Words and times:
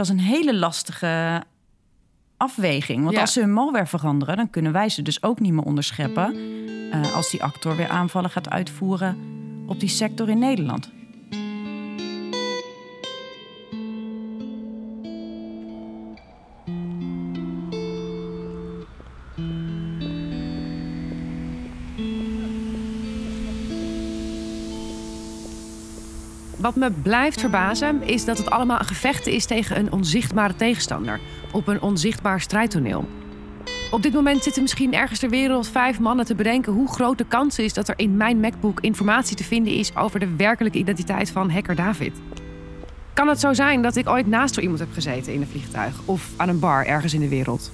Dat 0.00 0.08
is 0.08 0.14
een 0.14 0.24
hele 0.28 0.54
lastige 0.54 1.42
afweging. 2.36 3.02
Want 3.02 3.14
Ja. 3.14 3.20
als 3.20 3.32
ze 3.32 3.40
hun 3.40 3.52
malware 3.52 3.86
veranderen, 3.86 4.36
dan 4.36 4.50
kunnen 4.50 4.72
wij 4.72 4.88
ze 4.88 5.02
dus 5.02 5.22
ook 5.22 5.40
niet 5.40 5.52
meer 5.52 5.64
onderscheppen. 5.64 6.34
eh, 6.92 7.14
als 7.14 7.30
die 7.30 7.42
actor 7.42 7.76
weer 7.76 7.88
aanvallen 7.88 8.30
gaat 8.30 8.50
uitvoeren 8.50 9.16
op 9.66 9.80
die 9.80 9.88
sector 9.88 10.28
in 10.28 10.38
Nederland. 10.38 10.90
Wat 26.70 26.90
me 26.90 27.00
blijft 27.02 27.40
verbazen 27.40 28.02
is 28.02 28.24
dat 28.24 28.38
het 28.38 28.50
allemaal 28.50 28.78
een 28.78 28.84
gevecht 28.84 29.26
is 29.26 29.46
tegen 29.46 29.78
een 29.78 29.92
onzichtbare 29.92 30.54
tegenstander. 30.54 31.20
Op 31.52 31.68
een 31.68 31.82
onzichtbaar 31.82 32.40
strijdtoneel. 32.40 33.08
Op 33.90 34.02
dit 34.02 34.12
moment 34.12 34.42
zitten 34.42 34.62
misschien 34.62 34.94
ergens 34.94 35.18
ter 35.18 35.30
wereld 35.30 35.68
vijf 35.68 36.00
mannen 36.00 36.24
te 36.24 36.34
bedenken 36.34 36.72
hoe 36.72 36.88
groot 36.88 37.18
de 37.18 37.24
kans 37.28 37.58
is 37.58 37.72
dat 37.72 37.88
er 37.88 37.98
in 37.98 38.16
mijn 38.16 38.40
MacBook 38.40 38.80
informatie 38.80 39.36
te 39.36 39.44
vinden 39.44 39.72
is 39.72 39.96
over 39.96 40.20
de 40.20 40.36
werkelijke 40.36 40.78
identiteit 40.78 41.30
van 41.30 41.50
hacker 41.50 41.74
David. 41.74 42.12
Kan 43.12 43.28
het 43.28 43.40
zo 43.40 43.52
zijn 43.52 43.82
dat 43.82 43.96
ik 43.96 44.08
ooit 44.08 44.26
naast 44.26 44.54
zo 44.54 44.60
iemand 44.60 44.78
heb 44.78 44.92
gezeten 44.92 45.32
in 45.32 45.40
een 45.40 45.48
vliegtuig 45.48 45.94
of 46.04 46.30
aan 46.36 46.48
een 46.48 46.58
bar 46.58 46.86
ergens 46.86 47.14
in 47.14 47.20
de 47.20 47.28
wereld? 47.28 47.72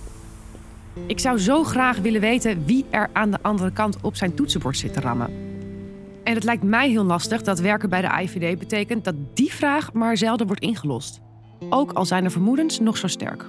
Ik 1.07 1.21
zou 1.21 1.39
zo 1.39 1.65
graag 1.65 1.99
willen 1.99 2.21
weten 2.21 2.65
wie 2.65 2.85
er 2.91 3.11
aan 3.13 3.31
de 3.31 3.39
andere 3.43 3.73
kant 3.73 3.97
op 4.01 4.17
zijn 4.17 4.35
toetsenbord 4.35 4.77
zit 4.77 4.93
te 4.93 5.01
rammen. 5.01 5.46
En 6.27 6.35
het 6.35 6.45
lijkt 6.45 6.63
mij 6.63 6.91
heel 6.91 7.05
lastig 7.05 7.43
dat 7.43 7.59
werken 7.59 7.89
bij 7.89 8.01
de 8.01 8.23
IVD 8.23 8.59
betekent 8.59 9.05
dat 9.05 9.15
die 9.35 9.53
vraag 9.53 9.93
maar 9.93 10.17
zelden 10.17 10.47
wordt 10.47 10.63
ingelost. 10.63 11.21
Ook 11.71 11.93
al 11.93 12.05
zijn 12.05 12.25
de 12.25 12.31
vermoedens 12.31 12.81
nog 12.81 12.97
zo 12.97 13.07
sterk. 13.07 13.45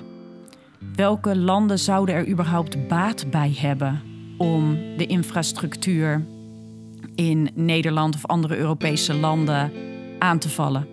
Welke 0.95 1.38
landen 1.38 1.79
zouden 1.79 2.16
er 2.16 2.27
überhaupt 2.27 2.88
baat 2.88 3.29
bij 3.32 3.55
hebben 3.57 4.01
om 4.38 4.77
de 4.98 5.05
infrastructuur 5.05 6.26
in 7.16 7.49
Nederland 7.54 8.16
of 8.16 8.26
andere 8.26 8.57
Europese 8.57 9.13
landen 9.13 9.71
aan 10.20 10.40
te 10.40 10.49
vallen? 10.49 10.88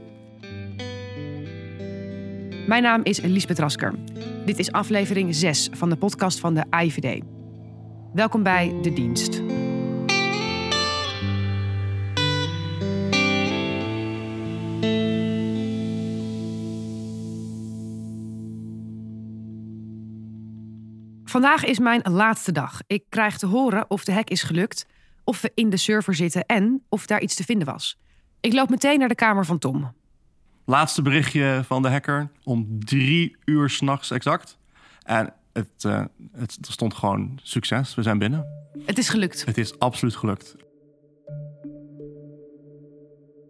Mijn 2.67 2.83
naam 2.83 3.01
is 3.03 3.21
Lisbeth 3.21 3.59
Rasker. 3.59 3.95
Dit 4.47 4.59
is 4.59 4.73
aflevering 4.73 5.35
6 5.35 5.69
van 5.73 5.89
de 5.89 5.97
podcast 5.97 6.41
van 6.41 6.55
de 6.55 6.65
IVD. 6.71 7.23
Welkom 8.13 8.43
bij 8.43 8.75
De 8.83 8.93
Dienst. 8.93 9.43
Vandaag 21.35 21.65
is 21.65 21.79
mijn 21.79 22.01
laatste 22.03 22.53
dag. 22.53 22.81
Ik 22.87 23.05
krijg 23.09 23.39
te 23.39 23.47
horen 23.47 23.91
of 23.91 24.05
de 24.05 24.13
hack 24.13 24.29
is 24.29 24.43
gelukt, 24.43 24.87
of 25.25 25.41
we 25.41 25.53
in 25.55 25.71
de 25.71 25.77
server 25.77 26.15
zitten 26.15 26.47
en 26.47 26.83
of 26.89 27.07
daar 27.07 27.21
iets 27.21 27.35
te 27.35 27.45
vinden 27.45 27.67
was. 27.67 27.99
Ik 28.41 28.53
loop 28.53 28.71
meteen 28.71 28.99
naar 28.99 29.09
de 29.09 29.15
kamer 29.15 29.45
van 29.45 29.59
Tom. 29.59 29.93
Laatste 30.65 31.03
berichtje 31.03 31.63
van 31.67 31.83
de 31.83 31.89
hacker 31.89 32.31
om 32.45 32.85
drie 32.85 33.37
uur 33.45 33.71
s'nachts 33.71 34.11
exact. 34.11 34.59
En 35.03 35.33
het, 35.53 35.85
eh, 35.85 36.05
het 36.33 36.59
stond 36.61 36.95
gewoon 36.95 37.39
succes. 37.43 37.95
We 37.95 38.03
zijn 38.03 38.19
binnen. 38.19 38.47
Het 38.87 38.99
is 38.99 39.09
gelukt. 39.09 39.45
Het 39.45 39.59
is 39.59 39.79
absoluut 39.79 40.17
gelukt. 40.17 40.57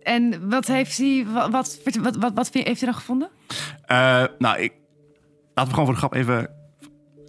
En 0.03 0.49
wat 0.49 0.67
heeft 0.67 0.99
hij, 0.99 1.27
wat, 1.33 1.51
wat, 1.51 1.79
wat, 2.01 2.17
wat, 2.17 2.33
wat 2.35 2.53
heeft 2.53 2.81
hij 2.81 2.91
dan 2.91 2.95
gevonden? 2.95 3.29
Eh, 3.85 4.25
nou, 4.39 4.59
ik, 4.59 4.73
laten 5.55 5.73
we 5.73 5.79
gewoon 5.79 5.85
voor 5.85 5.95
de 5.95 6.01
grap 6.01 6.15
even 6.15 6.63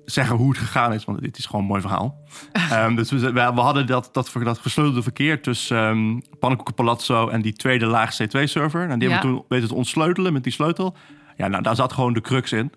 zeggen 0.05 0.35
hoe 0.35 0.49
het 0.49 0.57
gegaan 0.57 0.93
is. 0.93 1.05
Want 1.05 1.21
dit 1.21 1.37
is 1.37 1.45
gewoon 1.45 1.61
een 1.61 1.67
mooi 1.67 1.81
verhaal. 1.81 2.17
Ehm, 2.53 2.95
dus 2.95 3.11
we, 3.11 3.31
we, 3.31 3.39
hadden 3.39 3.87
dat, 3.87 4.09
dat, 4.11 4.31
dat 4.43 4.59
versleutelde 4.61 5.03
verkeer 5.03 5.41
tussen 5.41 5.77
um, 5.77 6.21
Pannenkoeken 6.39 6.73
Palazzo 6.73 7.27
en 7.27 7.41
die 7.41 7.53
tweede 7.53 7.85
laag 7.85 8.13
C2-server. 8.13 8.89
En 8.89 8.99
die 8.99 9.09
Ja. 9.09 9.13
hebben 9.13 9.31
we 9.31 9.37
toen 9.37 9.45
weten 9.49 9.67
te 9.67 9.75
ontsleutelen 9.75 10.33
met 10.33 10.43
die 10.43 10.51
sleutel. 10.53 10.95
Ja, 11.37 11.47
nou, 11.47 11.63
daar 11.63 11.75
zat 11.75 11.93
gewoon 11.93 12.13
de 12.13 12.21
crux 12.21 12.51
in. 12.51 12.71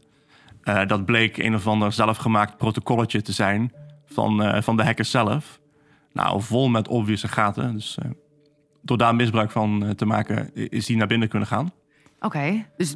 Eh, 0.63 0.87
dat 0.87 1.05
bleek 1.05 1.37
een 1.37 1.55
of 1.55 1.67
ander 1.67 1.93
zelfgemaakt 1.93 2.57
protocolletje 2.57 3.23
te 3.23 3.33
zijn 3.33 3.73
van, 4.07 4.43
eh, 4.43 4.63
van 4.63 4.77
de 4.77 4.85
hackers 4.85 5.11
zelf. 5.11 5.61
Nou, 6.13 6.43
vol 6.43 6.69
met 6.69 6.89
obvious 6.89 7.23
gaten. 7.23 7.75
Dus 7.75 7.99
eh, 7.99 8.11
door 8.83 8.99
daar 8.99 9.15
misbruik 9.15 9.51
van 9.51 9.95
te 9.97 10.07
maken, 10.07 10.55
is 10.55 10.87
die 10.87 10.97
naar 10.97 11.07
binnen 11.07 11.29
kunnen 11.29 11.49
gaan. 11.49 11.73
Oké, 12.21 12.67
dus 12.77 12.95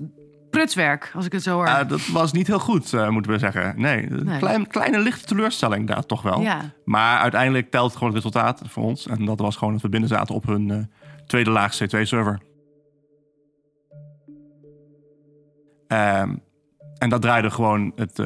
prutswerk, 0.52 1.12
als 1.14 1.26
ik 1.26 1.32
het 1.32 1.42
zo 1.42 1.54
hoor. 1.54 1.66
Uh, 1.66 1.88
dat 1.88 2.06
was 2.06 2.32
niet 2.32 2.46
heel 2.46 2.58
goed, 2.58 2.92
uh, 2.92 3.08
moeten 3.08 3.32
we 3.32 3.38
zeggen. 3.38 3.74
Nee, 3.76 4.10
een 4.10 4.24
Nee. 4.24 4.38
Klein, 4.38 4.66
kleine 4.66 4.98
lichte 4.98 5.24
teleurstelling 5.24 5.86
daar 5.86 6.06
toch 6.06 6.22
wel. 6.22 6.40
Ja. 6.40 6.60
Maar 6.84 7.18
uiteindelijk 7.18 7.70
telt 7.70 7.92
gewoon 7.92 8.14
het 8.14 8.24
resultaat 8.24 8.62
voor 8.64 8.82
ons. 8.82 9.06
En 9.06 9.24
dat 9.24 9.38
was 9.38 9.56
gewoon 9.56 9.72
dat 9.72 9.82
we 9.82 9.88
binnen 9.88 10.08
zaten 10.08 10.34
op 10.34 10.46
hun 10.46 10.68
uh, 10.68 10.78
tweede 11.26 11.50
laag 11.50 11.74
C2-server. 11.82 12.40
Um, 15.88 16.42
en 16.98 17.08
dat 17.08 17.22
draaide 17.22 17.50
gewoon 17.50 17.92
het, 17.96 18.16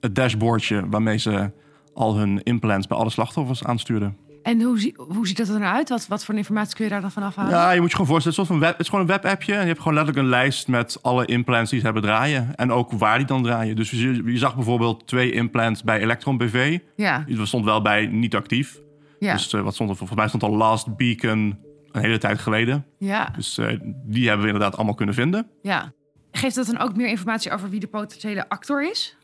het 0.00 0.14
dashboardje 0.14 0.88
waarmee 0.88 1.18
ze 1.18 1.50
al 1.94 2.16
hun 2.16 2.42
implants 2.42 2.86
bij 2.86 2.98
alle 2.98 3.10
slachtoffers 3.10 3.64
aanstuurden. 3.64 4.16
En 4.42 4.62
hoe, 4.62 4.78
zie- 4.80 4.94
hoe 4.96 5.26
ziet 5.26 5.36
dat 5.36 5.48
er 5.48 5.58
nou 5.58 5.74
uit? 5.76 5.88
Wat, 5.88 6.06
wat 6.06 6.24
voor 6.24 6.34
informatie 6.34 6.74
kun 6.74 6.84
je 6.84 6.90
daar 6.90 7.00
dan 7.00 7.10
van 7.10 7.22
afhalen? 7.22 7.50
Ja, 7.52 7.70
je 7.70 7.80
moet 7.80 7.88
je 7.90 7.96
gewoon 7.96 8.10
voorstellen, 8.10 8.38
het 8.38 8.48
is, 8.48 8.54
een 8.54 8.60
web, 8.60 8.70
het 8.72 8.80
is 8.80 8.88
gewoon 8.88 9.00
een 9.08 9.10
webappje. 9.10 9.52
En 9.54 9.60
je 9.60 9.66
hebt 9.66 9.78
gewoon 9.78 9.94
letterlijk 9.94 10.24
een 10.26 10.30
lijst 10.30 10.68
met 10.68 10.98
alle 11.02 11.24
implants 11.26 11.70
die 11.70 11.78
ze 11.78 11.84
hebben 11.84 12.02
draaien. 12.02 12.54
En 12.56 12.72
ook 12.72 12.92
waar 12.92 13.16
die 13.18 13.26
dan 13.26 13.42
draaien. 13.42 13.76
Dus 13.76 13.90
je, 13.90 14.22
je 14.24 14.38
zag 14.38 14.54
bijvoorbeeld 14.54 15.06
twee 15.06 15.32
implants 15.32 15.82
bij 15.82 16.00
Electron 16.00 16.36
BV. 16.38 16.78
Ja, 16.96 17.24
Die 17.26 17.46
stond 17.46 17.64
wel 17.64 17.82
bij 17.82 18.06
niet 18.06 18.34
actief. 18.34 18.80
ja, 19.18 19.32
Dus 19.32 19.52
eh, 19.52 19.60
wat 19.60 19.74
stond 19.74 19.90
er? 19.90 19.96
Volgens 19.96 20.18
mij 20.18 20.28
stond 20.28 20.42
al 20.42 20.56
Last 20.56 20.96
Beacon 20.96 21.58
een 21.92 22.00
hele 22.02 22.18
tijd 22.18 22.38
geleden. 22.38 22.86
ja, 22.98 23.30
Dus 23.36 23.58
eh, 23.58 23.76
die 24.04 24.26
hebben 24.26 24.46
we 24.46 24.52
inderdaad 24.52 24.76
allemaal 24.76 24.94
kunnen 24.94 25.14
vinden. 25.14 25.46
ja. 25.62 25.92
Geeft 26.32 26.54
dat 26.54 26.66
dan 26.66 26.78
ook 26.78 26.96
meer 26.96 27.08
informatie 27.08 27.52
over 27.52 27.70
wie 27.70 27.80
de 27.80 27.86
potentiële 27.86 28.48
actor 28.48 28.90
is? 28.90 29.16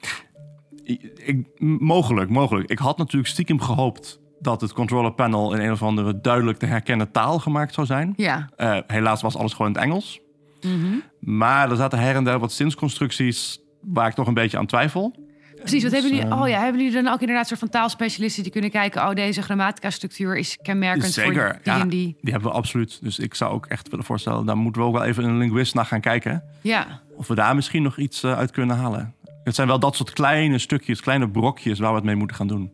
Ik, 0.84 1.46
mogelijk, 1.58 2.30
mogelijk. 2.30 2.70
Ik 2.70 2.78
had 2.78 2.98
natuurlijk 2.98 3.28
stiekem 3.32 3.60
gehoopt 3.60 4.20
dat 4.40 4.60
het 4.60 4.72
controller 4.72 5.12
panel 5.12 5.54
in 5.54 5.60
een 5.60 5.72
of 5.72 5.82
andere 5.82 6.20
duidelijk 6.20 6.58
te 6.58 6.66
herkennen 6.66 7.10
taal 7.10 7.38
gemaakt 7.38 7.74
zou 7.74 7.86
zijn. 7.86 8.12
Ja. 8.16 8.48
Eh, 8.56 8.78
helaas 8.86 9.22
was 9.22 9.36
alles 9.36 9.52
gewoon 9.52 9.66
in 9.66 9.72
het 9.74 9.82
Engels. 9.84 10.20
Mhm. 10.60 10.94
Maar 11.20 11.70
er 11.70 11.76
zaten 11.76 11.98
her 11.98 12.14
en 12.16 12.24
der 12.24 12.38
wat 12.38 12.52
zinsconstructies 12.52 13.60
waar 13.80 14.08
ik 14.08 14.14
toch 14.14 14.26
een 14.26 14.34
beetje 14.34 14.58
aan 14.58 14.66
twijfel. 14.66 15.14
Precies, 15.56 15.82
wat 15.82 15.92
Dus, 15.92 16.00
hebben 16.00 16.18
jullie? 16.18 16.34
eh, 16.34 16.40
Oh 16.42 16.48
ja, 16.48 16.60
hebben 16.62 16.82
jullie 16.82 17.02
dan 17.02 17.12
ook 17.12 17.20
inderdaad 17.20 17.46
soort 17.46 17.60
van 17.60 17.68
taalspecialisten 17.68 18.42
die 18.42 18.52
kunnen 18.52 18.70
kijken? 18.70 19.02
Oh, 19.08 19.14
deze 19.14 19.42
grammatica-structuur 19.42 20.36
is 20.36 20.58
kenmerkend 20.62 21.12
Zeker, 21.12 21.50
voor 21.50 21.60
die 21.62 21.72
ja. 21.72 21.80
en 21.80 21.88
die. 21.88 22.16
Die 22.20 22.32
hebben 22.32 22.50
we 22.50 22.56
absoluut. 22.56 22.98
Dus 23.02 23.18
ik 23.18 23.34
zou 23.34 23.52
ook 23.52 23.66
echt 23.66 23.88
willen 23.88 24.04
voorstellen, 24.04 24.46
daar 24.46 24.56
moeten 24.56 24.82
we 24.82 24.88
ook 24.88 24.94
wel 24.94 25.04
even 25.04 25.24
een 25.24 25.38
linguist 25.38 25.74
naar 25.74 25.86
gaan 25.86 26.00
kijken. 26.00 26.42
Ja, 26.60 27.00
Of 27.16 27.26
we 27.28 27.34
daar 27.34 27.54
misschien 27.54 27.82
nog 27.82 27.96
iets 27.98 28.22
eh, 28.22 28.38
uit 28.38 28.50
kunnen 28.50 28.76
halen. 28.76 29.14
Het 29.44 29.54
zijn 29.54 29.68
wel 29.68 29.78
dat 29.78 29.96
soort 29.96 30.10
kleine 30.12 30.58
stukjes, 30.58 31.00
kleine 31.00 31.30
brokjes 31.30 31.78
waar 31.78 31.90
we 31.90 31.96
het 31.96 32.04
mee 32.04 32.16
moeten 32.16 32.36
gaan 32.36 32.46
doen. 32.46 32.72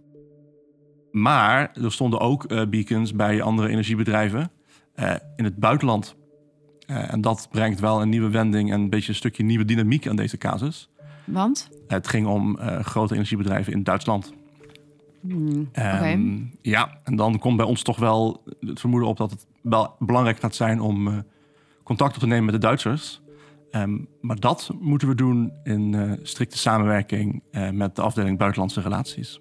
Maar 1.12 1.70
er 1.82 1.92
stonden 1.92 2.20
ook 2.20 2.44
eh, 2.44 2.66
beacons 2.66 3.14
bij 3.14 3.42
andere 3.42 3.68
energiebedrijven 3.68 4.50
eh, 4.94 5.14
in 5.36 5.44
het 5.44 5.56
buitenland. 5.56 6.16
Eh, 6.86 7.12
en 7.12 7.20
dat 7.20 7.48
brengt 7.50 7.80
wel 7.80 8.02
een 8.02 8.08
nieuwe 8.08 8.30
wending 8.30 8.72
en 8.72 8.80
een 8.80 8.90
beetje 8.90 9.08
een 9.08 9.14
stukje 9.14 9.42
nieuwe 9.42 9.64
dynamiek 9.64 10.08
aan 10.08 10.16
deze 10.16 10.38
casus. 10.38 10.88
want? 11.24 11.70
Het 11.88 12.08
ging 12.08 12.26
om 12.26 12.58
grote 12.82 13.14
energiebedrijven 13.14 13.72
in 13.72 13.82
Duitsland. 13.82 14.32
Hmm, 15.20 15.68
Ehm. 15.72 16.38
Ja, 16.62 17.00
en 17.04 17.16
dan 17.16 17.38
komt 17.38 17.56
bij 17.56 17.66
ons 17.66 17.82
toch 17.82 17.98
wel 17.98 18.42
het 18.60 18.80
vermoeden 18.80 19.08
op 19.08 19.16
dat 19.16 19.30
het 19.30 19.46
wel 19.60 19.94
belangrijk 19.98 20.38
gaat 20.40 20.54
zijn 20.54 20.80
om 20.80 21.24
contact 21.82 22.14
op 22.14 22.20
te 22.20 22.26
nemen 22.26 22.44
met 22.44 22.54
de 22.54 22.60
Duitsers. 22.60 23.20
Ehm, 23.70 23.98
maar 24.20 24.40
dat 24.40 24.70
moeten 24.80 25.08
we 25.08 25.14
doen 25.14 25.52
in 25.64 26.18
strikte 26.22 26.58
samenwerking 26.58 27.42
met 27.72 27.96
de 27.96 28.02
afdeling 28.02 28.38
Buitenlandse 28.38 28.80
Relaties. 28.80 29.40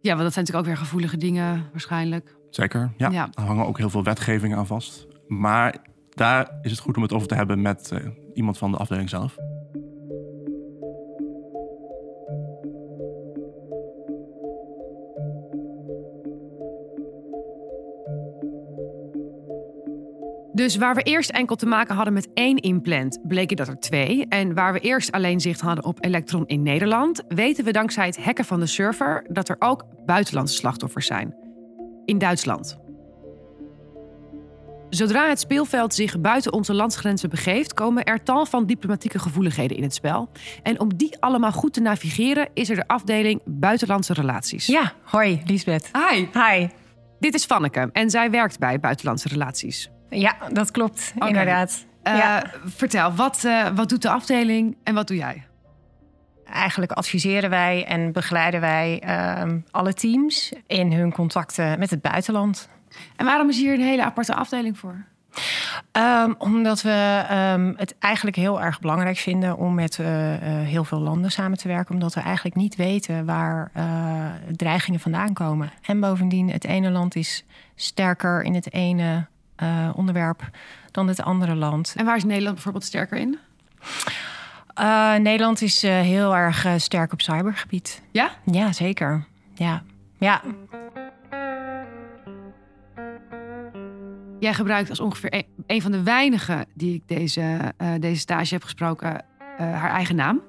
Ja, 0.00 0.10
want 0.10 0.22
dat 0.22 0.32
zijn 0.32 0.44
natuurlijk 0.44 0.56
ook 0.56 0.64
weer 0.64 0.86
gevoelige 0.86 1.16
dingen 1.16 1.68
waarschijnlijk. 1.70 2.36
Zeker, 2.50 2.92
ja. 2.96 3.10
Ja. 3.10 3.28
Er 3.34 3.42
hangen 3.42 3.66
ook 3.66 3.78
heel 3.78 3.90
veel 3.90 4.04
wetgevingen 4.04 4.58
aan 4.58 4.66
vast. 4.66 5.06
Maar 5.26 5.76
daar 6.10 6.58
is 6.62 6.70
het 6.70 6.80
goed 6.80 6.96
om 6.96 7.02
het 7.02 7.12
over 7.12 7.28
te 7.28 7.34
hebben 7.34 7.62
met 7.62 7.90
eh, 7.92 8.06
iemand 8.34 8.58
van 8.58 8.70
de 8.70 8.76
afdeling 8.76 9.08
zelf. 9.08 9.36
Dus 20.60 20.76
waar 20.76 20.94
we 20.94 21.02
eerst 21.02 21.30
enkel 21.30 21.56
te 21.56 21.66
maken 21.66 21.94
hadden 21.94 22.14
met 22.14 22.28
één 22.34 22.56
implant, 22.56 23.18
bleken 23.22 23.56
dat 23.56 23.68
er 23.68 23.78
twee. 23.78 24.26
En 24.28 24.54
waar 24.54 24.72
we 24.72 24.80
eerst 24.80 25.12
alleen 25.12 25.40
zicht 25.40 25.60
hadden 25.60 25.84
op 25.84 26.04
Electron 26.04 26.46
in 26.46 26.62
Nederland, 26.62 27.22
weten 27.28 27.64
we 27.64 27.72
dankzij 27.72 28.06
het 28.06 28.24
hacken 28.24 28.44
van 28.44 28.60
de 28.60 28.66
server 28.66 29.26
dat 29.28 29.48
er 29.48 29.56
ook 29.58 29.84
buitenlandse 30.06 30.56
slachtoffers 30.56 31.06
zijn. 31.06 31.34
In 32.04 32.18
Duitsland. 32.18 32.78
Zodra 34.90 35.28
het 35.28 35.40
speelveld 35.40 35.94
zich 35.94 36.20
buiten 36.20 36.52
onze 36.52 36.74
landsgrenzen 36.74 37.30
begeeft, 37.30 37.74
komen 37.74 38.04
er 38.04 38.22
tal 38.22 38.46
van 38.46 38.66
diplomatieke 38.66 39.18
gevoeligheden 39.18 39.76
in 39.76 39.82
het 39.82 39.94
spel. 39.94 40.30
En 40.62 40.80
om 40.80 40.96
die 40.96 41.20
allemaal 41.20 41.52
goed 41.52 41.72
te 41.72 41.80
navigeren, 41.80 42.48
is 42.54 42.70
er 42.70 42.76
de 42.76 42.86
afdeling 42.88 43.40
Buitenlandse 43.44 44.12
Relaties. 44.12 44.66
Ja, 44.66 44.92
hoi, 45.02 45.42
Liesbeth. 45.44 45.90
Hi, 46.10 46.26
Hi. 46.32 46.68
dit 47.20 47.34
is 47.34 47.44
Vanneke 47.44 47.90
en 47.92 48.10
zij 48.10 48.30
werkt 48.30 48.58
bij 48.58 48.80
Buitenlandse 48.80 49.28
Relaties. 49.28 49.90
Ja, 50.10 50.36
dat 50.52 50.70
klopt, 50.70 51.12
inderdaad. 51.18 51.86
Eh, 52.02 52.16
ja. 52.16 52.44
Vertel, 52.64 53.12
wat, 53.12 53.44
eh, 53.44 53.68
wat 53.74 53.88
doet 53.88 54.02
de 54.02 54.10
afdeling 54.10 54.76
en 54.82 54.94
wat 54.94 55.08
doe 55.08 55.16
jij? 55.16 55.44
Eigenlijk 56.44 56.92
adviseren 56.92 57.50
wij 57.50 57.84
en 57.84 58.12
begeleiden 58.12 58.60
wij 58.60 59.00
ehm, 59.04 59.58
alle 59.70 59.94
teams 59.94 60.52
in 60.66 60.92
hun 60.92 61.12
contacten 61.12 61.78
met 61.78 61.90
het 61.90 62.00
buitenland. 62.02 62.68
En 63.16 63.24
waarom 63.24 63.48
is 63.48 63.58
hier 63.58 63.72
een 63.72 63.80
hele 63.80 64.04
aparte 64.04 64.34
afdeling 64.34 64.78
voor? 64.78 65.04
Ehm, 65.92 66.32
omdat 66.38 66.82
we 66.82 67.24
ehm, 67.28 67.72
het 67.76 67.94
eigenlijk 67.98 68.36
heel 68.36 68.62
erg 68.62 68.80
belangrijk 68.80 69.16
vinden 69.16 69.56
om 69.56 69.74
met 69.74 69.98
eh, 69.98 70.06
heel 70.46 70.84
veel 70.84 71.00
landen 71.00 71.30
samen 71.30 71.58
te 71.58 71.68
werken. 71.68 71.94
Omdat 71.94 72.14
we 72.14 72.20
eigenlijk 72.20 72.56
niet 72.56 72.76
weten 72.76 73.24
waar 73.24 73.70
dreigingen 74.56 75.00
vandaan 75.00 75.32
komen. 75.32 75.70
En 75.82 76.00
bovendien, 76.00 76.50
het 76.50 76.64
ene 76.64 76.90
land 76.90 77.16
is 77.16 77.44
sterker 77.74 78.42
in 78.42 78.54
het 78.54 78.72
ene 78.72 79.26
eh, 79.60 79.90
onderwerp 79.96 80.50
dan 80.90 81.08
het 81.08 81.22
andere 81.22 81.54
land. 81.54 81.94
En 81.96 82.04
waar 82.04 82.16
is 82.16 82.24
Nederland 82.24 82.54
bijvoorbeeld 82.54 82.84
sterker 82.84 83.18
in? 83.18 83.38
Eh, 84.74 85.14
Nederland 85.14 85.62
is 85.62 85.82
eh, 85.82 86.00
heel 86.00 86.36
erg 86.36 86.66
sterk 86.76 87.12
op 87.12 87.20
cybergebied. 87.20 88.02
Ja? 88.10 88.30
Ja, 88.44 88.72
zeker. 88.72 89.24
Ja. 89.54 89.82
Ja, 90.18 90.42
Jij 94.38 94.54
gebruikt 94.54 94.90
als 94.90 95.00
ongeveer 95.00 95.34
een, 95.34 95.44
een 95.66 95.82
van 95.82 95.90
de 95.92 96.02
weinigen 96.02 96.66
die 96.74 96.94
ik 96.94 97.02
deze, 97.08 97.74
deze 97.98 98.20
stage 98.20 98.54
heb 98.54 98.62
gesproken, 98.62 99.24
haar 99.58 99.90
eigen 99.90 100.16
naam. 100.16 100.40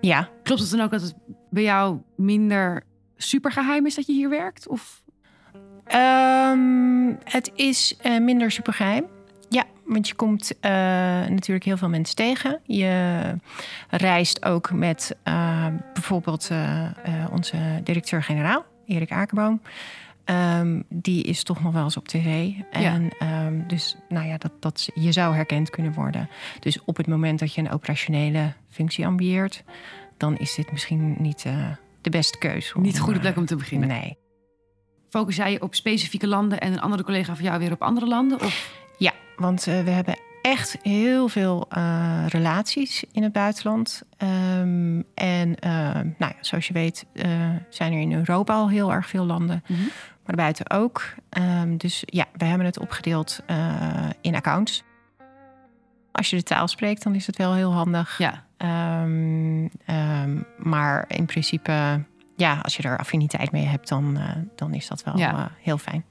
ja. 0.00 0.28
Klopt 0.42 0.60
het 0.60 0.70
dan 0.70 0.80
ook 0.80 0.90
dat 0.90 1.02
het 1.02 1.14
bij 1.50 1.62
jou 1.62 1.98
minder 2.16 2.82
supergeheim 3.16 3.86
is 3.86 3.94
dat 3.94 4.06
je 4.06 4.12
hier 4.12 4.28
werkt? 4.28 4.68
Of 4.68 4.99
Ehm, 5.84 7.14
het 7.24 7.50
is 7.54 7.96
eh, 7.96 8.18
minder 8.18 8.50
supergeheim. 8.50 9.04
Ja, 9.50 9.64
want 9.84 10.08
je 10.08 10.14
komt 10.14 10.58
eh, 10.60 10.70
natuurlijk 11.28 11.64
heel 11.64 11.76
veel 11.76 11.88
mensen 11.88 12.16
tegen. 12.16 12.60
Je 12.64 13.34
reist 13.88 14.44
ook 14.44 14.72
met 14.72 15.16
eh, 15.22 15.66
bijvoorbeeld 15.92 16.50
eh, 16.50 16.84
onze 17.32 17.56
directeur-generaal, 17.84 18.64
Erik 18.86 19.12
Akerboom. 19.12 19.60
Ehm, 20.24 20.80
die 20.88 21.22
is 21.22 21.42
toch 21.42 21.62
nog 21.62 21.72
wel 21.72 21.84
eens 21.84 21.96
op 21.96 22.08
tv. 22.08 22.50
En 22.70 23.10
ehm, 23.18 23.66
dus, 23.66 23.96
nou 24.08 24.26
ja, 24.26 24.38
dat, 24.38 24.52
dat, 24.60 24.90
je 24.94 25.12
zou 25.12 25.34
herkend 25.34 25.70
kunnen 25.70 25.92
worden. 25.92 26.28
Dus 26.60 26.84
op 26.84 26.96
het 26.96 27.06
moment 27.06 27.38
dat 27.38 27.54
je 27.54 27.60
een 27.60 27.70
operationele 27.70 28.52
functie 28.68 29.06
ambieert, 29.06 29.64
dan 30.16 30.38
is 30.38 30.54
dit 30.54 30.72
misschien 30.72 31.16
niet 31.18 31.46
de 32.00 32.10
beste 32.10 32.38
keus. 32.38 32.72
om, 32.72 32.82
niet 32.82 32.94
de 32.94 33.00
goede 33.00 33.20
plek 33.20 33.36
om 33.36 33.46
te 33.46 33.56
beginnen? 33.56 33.88
Nee. 33.88 34.18
Focus 35.10 35.36
jij 35.36 35.52
je 35.52 35.62
op 35.62 35.74
specifieke 35.74 36.26
landen 36.26 36.60
en 36.60 36.72
een 36.72 36.80
andere 36.80 37.02
collega 37.02 37.34
van 37.34 37.44
jou 37.44 37.58
weer 37.58 37.72
op 37.72 37.82
andere 37.82 38.06
landen? 38.06 38.40
Of 38.40 38.72
Ja, 38.98 39.12
want 39.36 39.66
eh, 39.66 39.82
we 39.82 39.90
hebben 39.90 40.18
echt 40.42 40.78
heel 40.82 41.28
veel 41.28 41.66
eh, 41.68 42.24
relaties 42.28 43.04
in 43.12 43.22
het 43.22 43.32
buitenland. 43.32 44.02
Ehm, 44.16 45.02
en 45.14 45.58
eh, 45.58 45.70
nou 45.94 46.14
ja, 46.18 46.34
zoals 46.40 46.66
je 46.66 46.72
weet 46.72 47.06
zijn 47.68 47.92
er 47.92 48.00
in 48.00 48.12
Europa 48.12 48.54
al 48.54 48.70
heel 48.70 48.92
erg 48.92 49.06
veel 49.08 49.24
landen. 49.24 49.62
Mhm. 49.66 49.80
Maar 50.26 50.36
buiten 50.36 50.70
ook. 50.70 51.02
Ehm, 51.28 51.76
dus 51.76 52.02
ja, 52.06 52.26
we 52.36 52.44
hebben 52.44 52.66
het 52.66 52.78
opgedeeld 52.78 53.42
in 54.20 54.34
accounts. 54.34 54.82
Als 56.12 56.30
je 56.30 56.36
de 56.36 56.42
taal 56.42 56.68
spreekt, 56.68 57.02
dan 57.02 57.14
is 57.14 57.26
het 57.26 57.36
wel 57.36 57.54
heel 57.54 57.72
handig. 57.72 58.18
ja, 58.18 58.44
ehm, 58.56 59.64
maar 60.58 61.04
in 61.08 61.26
principe, 61.26 62.04
ja, 62.40 62.58
als 62.62 62.76
je 62.76 62.82
er 62.82 62.98
affiniteit 62.98 63.52
mee 63.52 63.64
hebt, 63.64 63.88
dan, 63.88 64.16
eh, 64.16 64.28
dan 64.56 64.74
is 64.74 64.88
dat 64.88 65.02
wel 65.02 65.18
Ja. 65.18 65.32
eh, 65.32 65.44
heel 65.62 65.78
fijn. 65.78 66.04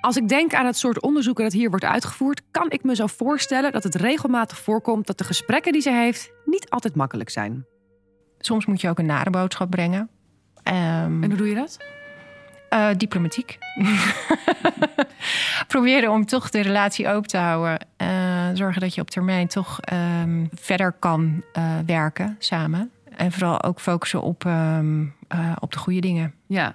Als 0.00 0.16
ik 0.16 0.28
denk 0.28 0.54
aan 0.54 0.66
het 0.66 0.76
soort 0.76 1.00
onderzoeken 1.00 1.44
dat 1.44 1.52
hier 1.52 1.70
wordt 1.70 1.84
uitgevoerd, 1.84 2.42
kan 2.50 2.70
ik 2.70 2.82
me 2.84 2.94
zo 2.94 3.06
voorstellen 3.06 3.72
dat 3.72 3.82
het 3.82 3.94
regelmatig 3.94 4.58
voorkomt 4.58 5.06
dat 5.06 5.18
de 5.18 5.24
gesprekken 5.24 5.72
die 5.72 5.80
ze 5.82 5.90
heeft 5.90 6.32
niet 6.44 6.70
altijd 6.70 6.94
makkelijk 6.94 7.30
zijn. 7.30 7.66
Soms 8.38 8.66
moet 8.66 8.80
je 8.80 8.88
ook 8.88 8.98
een 8.98 9.06
nare 9.06 9.30
boodschap 9.30 9.70
brengen. 9.70 10.08
Ehm, 10.62 11.22
En 11.22 11.24
hoe 11.24 11.36
doe 11.36 11.48
je 11.48 11.54
dat? 11.54 11.78
Eh, 12.72 12.88
diplomatiek. 12.96 13.58
Proberen 15.66 16.10
om 16.10 16.26
toch 16.26 16.50
de 16.50 16.60
relatie 16.60 17.08
open 17.08 17.28
te 17.28 17.36
houden. 17.36 17.86
Eh, 17.96 18.08
zorgen 18.54 18.80
dat 18.80 18.94
je 18.94 19.00
op 19.00 19.10
termijn 19.10 19.48
toch 19.48 19.80
ehm, 19.80 20.46
verder 20.54 20.92
kan 20.92 21.42
eh, 21.52 21.78
werken 21.86 22.36
samen. 22.38 22.90
En 23.16 23.32
vooral 23.32 23.62
ook 23.62 23.80
focussen 23.80 24.22
op, 24.22 24.44
ehm, 24.44 25.04
eh, 25.28 25.52
op 25.58 25.72
de 25.72 25.78
goede 25.78 26.00
dingen. 26.00 26.34
Ja. 26.46 26.74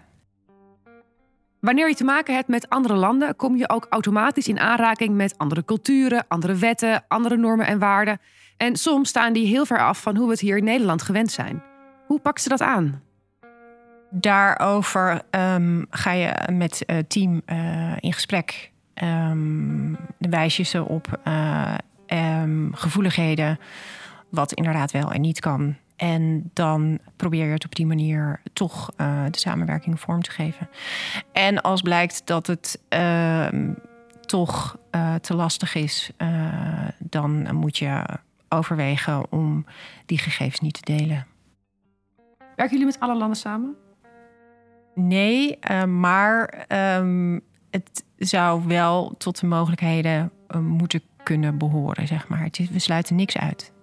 Wanneer 1.59 1.88
je 1.88 1.95
te 1.95 2.03
maken 2.03 2.35
hebt 2.35 2.47
met 2.47 2.69
andere 2.69 2.95
landen, 2.95 3.35
kom 3.35 3.55
je 3.55 3.69
ook 3.69 3.88
automatisch 3.89 4.47
in 4.47 4.59
aanraking 4.59 5.15
met 5.15 5.38
andere 5.38 5.65
culturen, 5.65 6.25
andere 6.27 6.55
wetten, 6.55 7.03
andere 7.07 7.38
normen 7.38 7.67
en 7.67 7.79
waarden. 7.79 8.19
En 8.57 8.75
soms 8.75 9.09
staan 9.09 9.33
die 9.33 9.47
heel 9.47 9.65
ver 9.65 9.79
af 9.79 10.01
van 10.01 10.15
hoe 10.15 10.25
we 10.25 10.31
het 10.31 10.39
hier 10.39 10.57
in 10.57 10.63
Nederland 10.63 11.01
gewend 11.01 11.31
zijn. 11.31 11.63
Hoe 12.07 12.19
pakt 12.19 12.41
ze 12.41 12.50
dat 12.50 12.61
aan? 12.61 13.01
Daarover 14.09 15.21
ehm, 15.30 15.83
ga 15.89 16.12
je 16.12 16.33
met 16.51 16.83
het 16.86 17.09
team 17.09 17.42
eh, 17.45 17.94
in 18.00 18.13
gesprek. 18.13 18.71
Dan 18.94 19.98
wijs 20.18 20.57
je 20.57 20.63
ze 20.63 20.83
op 20.83 21.19
eh, 21.24 21.74
ehm, 22.06 22.71
gevoeligheden, 22.71 23.59
wat 24.30 24.54
inderdaad 24.54 24.92
wel 24.92 25.12
en 25.12 25.21
niet 25.21 25.39
kan. 25.39 25.75
En 25.95 26.50
dan 26.54 27.00
probeer 27.15 27.45
je 27.45 27.51
het 27.51 27.65
op 27.65 27.75
die 27.75 27.86
manier 27.86 28.42
toch 28.54 28.92
eh, 28.95 29.24
de 29.31 29.39
samenwerking 29.39 30.00
vorm 30.00 30.21
te 30.21 30.31
geven. 30.31 30.69
En 31.31 31.62
als 31.62 31.81
blijkt 31.81 32.21
dat 32.25 32.48
het 32.48 32.80
toch 34.27 34.77
eh, 34.89 35.15
te 35.15 35.36
lastig 35.36 35.75
is, 35.75 36.12
eh, 36.18 36.88
dan 37.00 37.56
moet 37.56 37.77
je 37.77 38.03
overwegen 38.50 39.31
om 39.31 39.65
die 40.06 40.18
gegevens 40.18 40.60
niet 40.60 40.74
te 40.74 40.98
delen. 40.98 41.25
Werken 42.56 42.77
jullie 42.77 42.86
met 42.86 43.00
alle 43.00 43.18
landen 43.18 43.38
samen? 43.38 43.75
Nee, 44.97 45.59
eh, 45.59 45.83
maar 45.83 46.65
ehm, 46.67 47.39
het 47.69 48.05
zou 48.17 48.67
wel 48.67 49.15
tot 49.17 49.39
de 49.39 49.47
mogelijkheden 49.47 50.31
eh, 50.47 50.59
moeten 50.59 51.01
kunnen 51.23 51.57
behoren, 51.57 52.07
zeg 52.07 52.27
maar. 52.27 52.47
Is, 52.51 52.69
we 52.69 52.79
sluiten 52.79 53.15
niks 53.15 53.38
uit. 53.38 53.74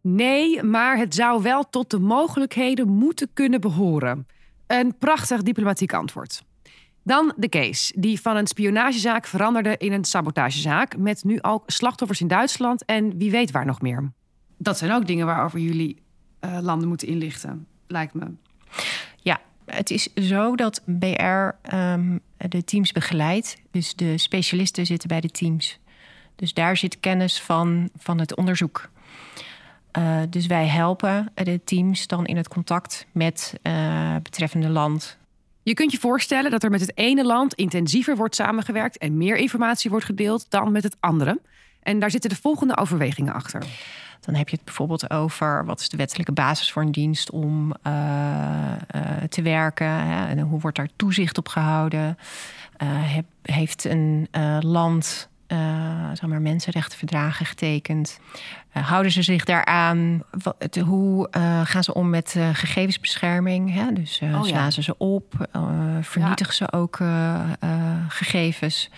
Nee, 0.00 0.62
maar 0.62 0.98
het 0.98 1.14
zou 1.14 1.42
wel 1.42 1.68
tot 1.70 1.90
de 1.90 1.98
mogelijkheden 1.98 2.88
moeten 2.88 3.28
kunnen 3.32 3.60
behoren. 3.60 4.26
Een 4.66 4.98
prachtig 4.98 5.42
diplomatiek 5.42 5.94
antwoord. 5.94 6.44
Dan 7.02 7.32
de 7.36 7.48
case, 7.48 8.00
die 8.00 8.20
van 8.20 8.36
een 8.36 8.46
spionagezaak 8.46 9.26
veranderde 9.26 9.76
in 9.76 9.92
een 9.92 10.04
sabotagezaak. 10.04 10.96
Met 10.96 11.24
nu 11.24 11.38
ook 11.42 11.62
slachtoffers 11.66 12.20
in 12.20 12.28
Duitsland 12.28 12.84
en 12.84 13.18
wie 13.18 13.30
weet 13.30 13.50
waar 13.50 13.66
nog 13.66 13.80
meer. 13.80 14.12
Dat 14.58 14.78
zijn 14.78 14.92
ook 14.92 15.06
dingen 15.06 15.26
waarover 15.26 15.58
jullie 15.58 16.02
eh, 16.40 16.58
landen 16.60 16.88
moeten 16.88 17.08
inlichten, 17.08 17.66
lijkt 17.86 18.14
me. 18.14 18.26
Het 19.66 19.90
is 19.90 20.12
zo 20.14 20.56
dat 20.56 20.82
BR 20.84 21.48
ehm, 21.62 22.18
de 22.36 22.64
teams 22.64 22.92
begeleidt. 22.92 23.56
Dus 23.70 23.94
de 23.94 24.18
specialisten 24.18 24.86
zitten 24.86 25.08
bij 25.08 25.20
de 25.20 25.30
teams. 25.30 25.78
Dus 26.36 26.54
daar 26.54 26.76
zit 26.76 27.00
kennis 27.00 27.40
van, 27.40 27.90
van 27.96 28.18
het 28.18 28.36
onderzoek. 28.36 28.88
Eh, 29.90 30.20
dus 30.30 30.46
wij 30.46 30.66
helpen 30.66 31.32
de 31.34 31.60
teams 31.64 32.06
dan 32.06 32.26
in 32.26 32.36
het 32.36 32.48
contact 32.48 33.06
met 33.12 33.54
uh, 33.62 34.16
betreffende 34.22 34.68
land. 34.68 35.18
Je 35.62 35.74
kunt 35.74 35.92
je 35.92 35.98
voorstellen 35.98 36.50
dat 36.50 36.62
er 36.62 36.70
met 36.70 36.80
het 36.80 36.92
ene 36.94 37.24
land 37.24 37.54
intensiever 37.54 38.16
wordt 38.16 38.34
samengewerkt 38.34 38.98
en 38.98 39.16
meer 39.16 39.36
informatie 39.36 39.90
wordt 39.90 40.04
gedeeld 40.04 40.50
dan 40.50 40.72
met 40.72 40.82
het 40.82 40.96
andere. 41.00 41.40
En 41.82 41.98
daar 41.98 42.10
zitten 42.10 42.30
de 42.30 42.36
volgende 42.36 42.76
overwegingen 42.76 43.34
achter. 43.34 43.66
Dan 44.26 44.34
heb 44.34 44.48
je 44.48 44.56
het 44.56 44.64
bijvoorbeeld 44.64 45.10
over 45.10 45.64
wat 45.64 45.80
is 45.80 45.88
de 45.88 45.96
wettelijke 45.96 46.32
basis 46.32 46.72
voor 46.72 46.82
een 46.82 46.92
dienst 46.92 47.30
om 47.30 47.74
uh, 47.86 47.92
uh, 48.94 49.02
te 49.28 49.42
werken. 49.42 49.86
Hè? 49.86 50.26
En 50.26 50.38
hoe 50.38 50.60
wordt 50.60 50.76
daar 50.76 50.88
toezicht 50.96 51.38
op 51.38 51.48
gehouden? 51.48 52.18
Uh, 52.82 52.88
heb, 52.90 53.24
heeft 53.42 53.84
een 53.84 54.28
land 54.60 55.28
zeg 56.12 56.26
maar 56.28 56.42
mensenrechtenverdragen 56.42 57.46
getekend? 57.46 58.20
houden 58.70 59.12
ze 59.12 59.22
zich 59.22 59.44
daaraan? 59.44 60.22
Wat, 60.30 60.78
hoe 60.84 61.28
gaan 61.64 61.84
ze 61.84 61.94
om 61.94 62.10
met 62.10 62.36
gegevensbescherming? 62.52 63.74
Hè? 63.74 63.92
Dus 63.92 64.20
oh, 64.22 64.42
slaan 64.42 64.64
ja. 64.64 64.70
ze 64.70 64.82
ze 64.82 64.98
op? 64.98 65.48
vernietigen 66.00 66.54
ja. 66.58 66.66
ze 66.66 66.72
ook 66.72 66.98
gegevens? 68.08 68.90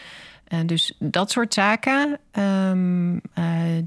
Uh, 0.49 0.59
dus 0.67 0.95
dat 0.99 1.31
soort 1.31 1.55
zaken, 1.55 2.19
um, 2.33 3.15
uh, 3.15 3.21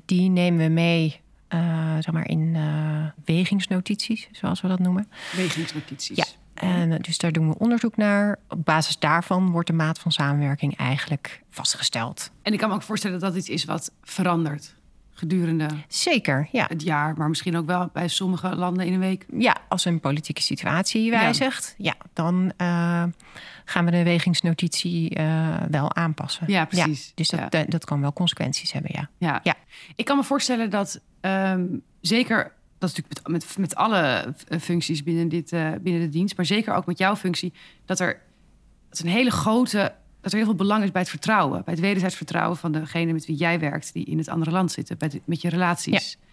die 0.05 0.29
nemen 0.29 0.59
we 0.59 0.73
mee 0.73 1.19
uh, 1.53 1.93
zeg 1.93 2.11
maar 2.11 2.27
in 2.27 2.57
wegingsnotities, 3.25 4.27
zoals 4.31 4.61
we 4.61 4.67
dat 4.67 4.79
noemen. 4.79 5.07
Wegingsnotities. 5.35 6.17
Ja. 6.17 6.25
En 6.53 7.01
dus 7.01 7.17
daar 7.17 7.31
doen 7.31 7.49
we 7.49 7.57
onderzoek 7.57 7.97
naar. 7.97 8.39
Op 8.49 8.65
basis 8.65 8.99
daarvan 8.99 9.51
wordt 9.51 9.67
de 9.67 9.73
maat 9.73 9.99
van 9.99 10.11
samenwerking 10.11 10.77
eigenlijk 10.77 11.41
vastgesteld. 11.49 12.31
En 12.41 12.53
ik 12.53 12.59
kan 12.59 12.69
me 12.69 12.75
ook 12.75 12.81
voorstellen 12.81 13.19
dat 13.19 13.29
dat 13.29 13.39
iets 13.39 13.49
is 13.49 13.65
wat 13.65 13.91
verandert 14.03 14.75
gedurende 15.21 15.67
Zeker, 15.87 16.47
ja. 16.51 16.65
het 16.67 16.81
jaar, 16.81 17.17
maar 17.17 17.29
misschien 17.29 17.57
ook 17.57 17.65
wel 17.65 17.89
bij 17.93 18.07
sommige 18.07 18.55
landen 18.55 18.85
in 18.85 18.93
een 18.93 18.99
week. 18.99 19.25
Ja, 19.37 19.57
als 19.69 19.85
een 19.85 19.99
politieke 19.99 20.41
situatie 20.41 21.09
wijzigt, 21.09 21.75
ja, 21.77 21.95
dan 22.13 22.51
uh, 22.57 23.03
gaan 23.65 23.85
we 23.85 23.91
de 23.91 24.03
wegingsnotitie 24.03 25.19
uh, 25.19 25.55
wel 25.69 25.95
aanpassen. 25.95 26.43
Ja, 26.47 26.65
precies. 26.65 27.11
dus 27.15 27.29
dat, 27.29 27.39
ja. 27.49 27.63
dat 27.67 27.85
kan 27.85 28.01
wel 28.01 28.13
consequenties 28.13 28.71
hebben, 28.71 28.91
ja. 28.93 29.09
Ja, 29.17 29.39
ja. 29.43 29.55
ik 29.95 30.05
kan 30.05 30.17
me 30.17 30.23
voorstellen 30.23 30.69
dat 30.69 31.01
um, 31.21 31.81
zeker 32.01 32.53
dat 32.77 32.89
is 32.89 32.95
natuurlijk 32.95 33.27
met, 33.27 33.43
met, 33.43 33.57
met 33.57 33.75
alle 33.75 34.33
functies 34.59 35.03
binnen, 35.03 35.29
dit, 35.29 35.51
uh, 35.51 35.71
binnen 35.81 36.01
de 36.01 36.09
dienst, 36.09 36.37
maar 36.37 36.45
zeker 36.45 36.73
ook 36.73 36.85
met 36.85 36.97
jouw 36.97 37.15
functie, 37.15 37.53
dat 37.85 37.99
er 37.99 38.21
dat 38.89 38.99
is 38.99 39.05
een 39.05 39.17
hele 39.17 39.31
grote, 39.31 39.93
dat 40.21 40.31
er 40.31 40.37
heel 40.37 40.47
veel 40.47 40.55
belang 40.55 40.83
is 40.83 40.91
bij 40.91 41.01
het 41.01 41.09
vertrouwen, 41.09 41.63
bij 41.63 41.73
het 41.73 41.83
wederzijds 41.83 42.15
vertrouwen 42.15 42.57
van 42.57 42.71
degene 42.71 43.13
met 43.13 43.25
wie 43.25 43.35
jij 43.35 43.59
werkt, 43.59 43.93
die 43.93 44.05
in 44.05 44.17
het 44.17 44.29
andere 44.29 44.51
land 44.51 44.71
zitten, 44.71 44.97
bij 44.97 45.09
de, 45.09 45.21
met 45.25 45.41
je 45.41 45.49
relaties. 45.49 46.17
Ja. 46.19 46.27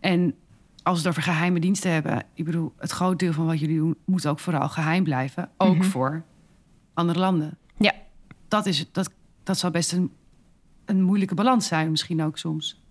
En 0.00 0.34
als 0.82 1.02
we 1.02 1.08
het 1.08 1.16
over 1.16 1.32
geheime 1.32 1.60
diensten 1.60 1.92
hebben, 1.92 2.24
ik 2.34 2.44
bedoel, 2.44 2.72
het 2.76 2.90
groot 2.90 3.18
deel 3.18 3.32
van 3.32 3.46
wat 3.46 3.60
jullie 3.60 3.76
doen 3.76 3.96
moet 4.04 4.26
ook 4.26 4.38
vooral 4.38 4.68
geheim 4.68 5.04
blijven, 5.04 5.50
ook 5.56 5.74
mm 5.74 5.80
-hmm. 5.80 5.90
voor 5.90 6.24
andere 6.94 7.18
landen. 7.18 7.58
Ja, 7.76 7.94
dat 8.48 8.66
is 8.66 8.92
dat, 8.92 9.10
dat 9.42 9.58
zou 9.58 9.72
best 9.72 9.92
een, 9.92 10.12
een 10.84 11.02
moeilijke 11.02 11.34
balans 11.34 11.66
zijn, 11.66 11.90
misschien 11.90 12.22
ook 12.22 12.38
soms. 12.38 12.82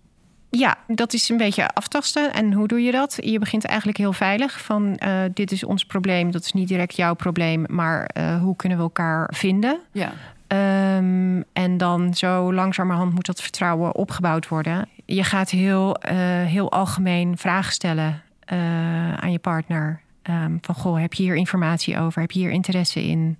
Ja, 0.50 0.76
dat 0.86 1.12
is 1.12 1.28
een 1.28 1.36
beetje 1.36 1.68
aftasten. 1.74 2.32
En 2.32 2.52
hoe 2.52 2.68
doe 2.68 2.82
je 2.82 2.92
dat? 2.92 3.18
Je 3.20 3.38
begint 3.38 3.64
eigenlijk 3.64 3.98
heel 3.98 4.12
veilig 4.12 4.60
van 4.60 5.00
uh, 5.04 5.22
dit 5.32 5.52
is 5.52 5.64
ons 5.64 5.84
probleem, 5.84 6.30
dat 6.30 6.44
is 6.44 6.52
niet 6.52 6.68
direct 6.68 6.96
jouw 6.96 7.14
probleem, 7.14 7.64
maar 7.68 8.10
uh, 8.18 8.40
hoe 8.42 8.56
kunnen 8.56 8.78
we 8.78 8.84
elkaar 8.84 9.32
vinden? 9.34 9.80
Ja. 9.92 10.12
Um, 10.96 11.44
en 11.52 11.76
dan 11.76 12.14
zo 12.14 12.54
langzamerhand 12.54 13.14
moet 13.14 13.26
dat 13.26 13.42
vertrouwen 13.42 13.94
opgebouwd 13.94 14.48
worden. 14.48 14.88
Je 15.04 15.24
gaat 15.24 15.50
heel, 15.50 15.96
uh, 16.04 16.12
heel 16.44 16.72
algemeen 16.72 17.38
vragen 17.38 17.72
stellen 17.72 18.22
aan 19.20 19.32
je 19.32 19.38
partner. 19.38 20.00
Um, 20.22 20.58
van 20.60 20.74
goh, 20.74 21.00
heb 21.00 21.12
je 21.12 21.22
hier 21.22 21.36
informatie 21.36 21.98
over? 21.98 22.20
Heb 22.20 22.30
je 22.30 22.38
hier 22.38 22.50
interesse 22.50 23.02
in? 23.02 23.38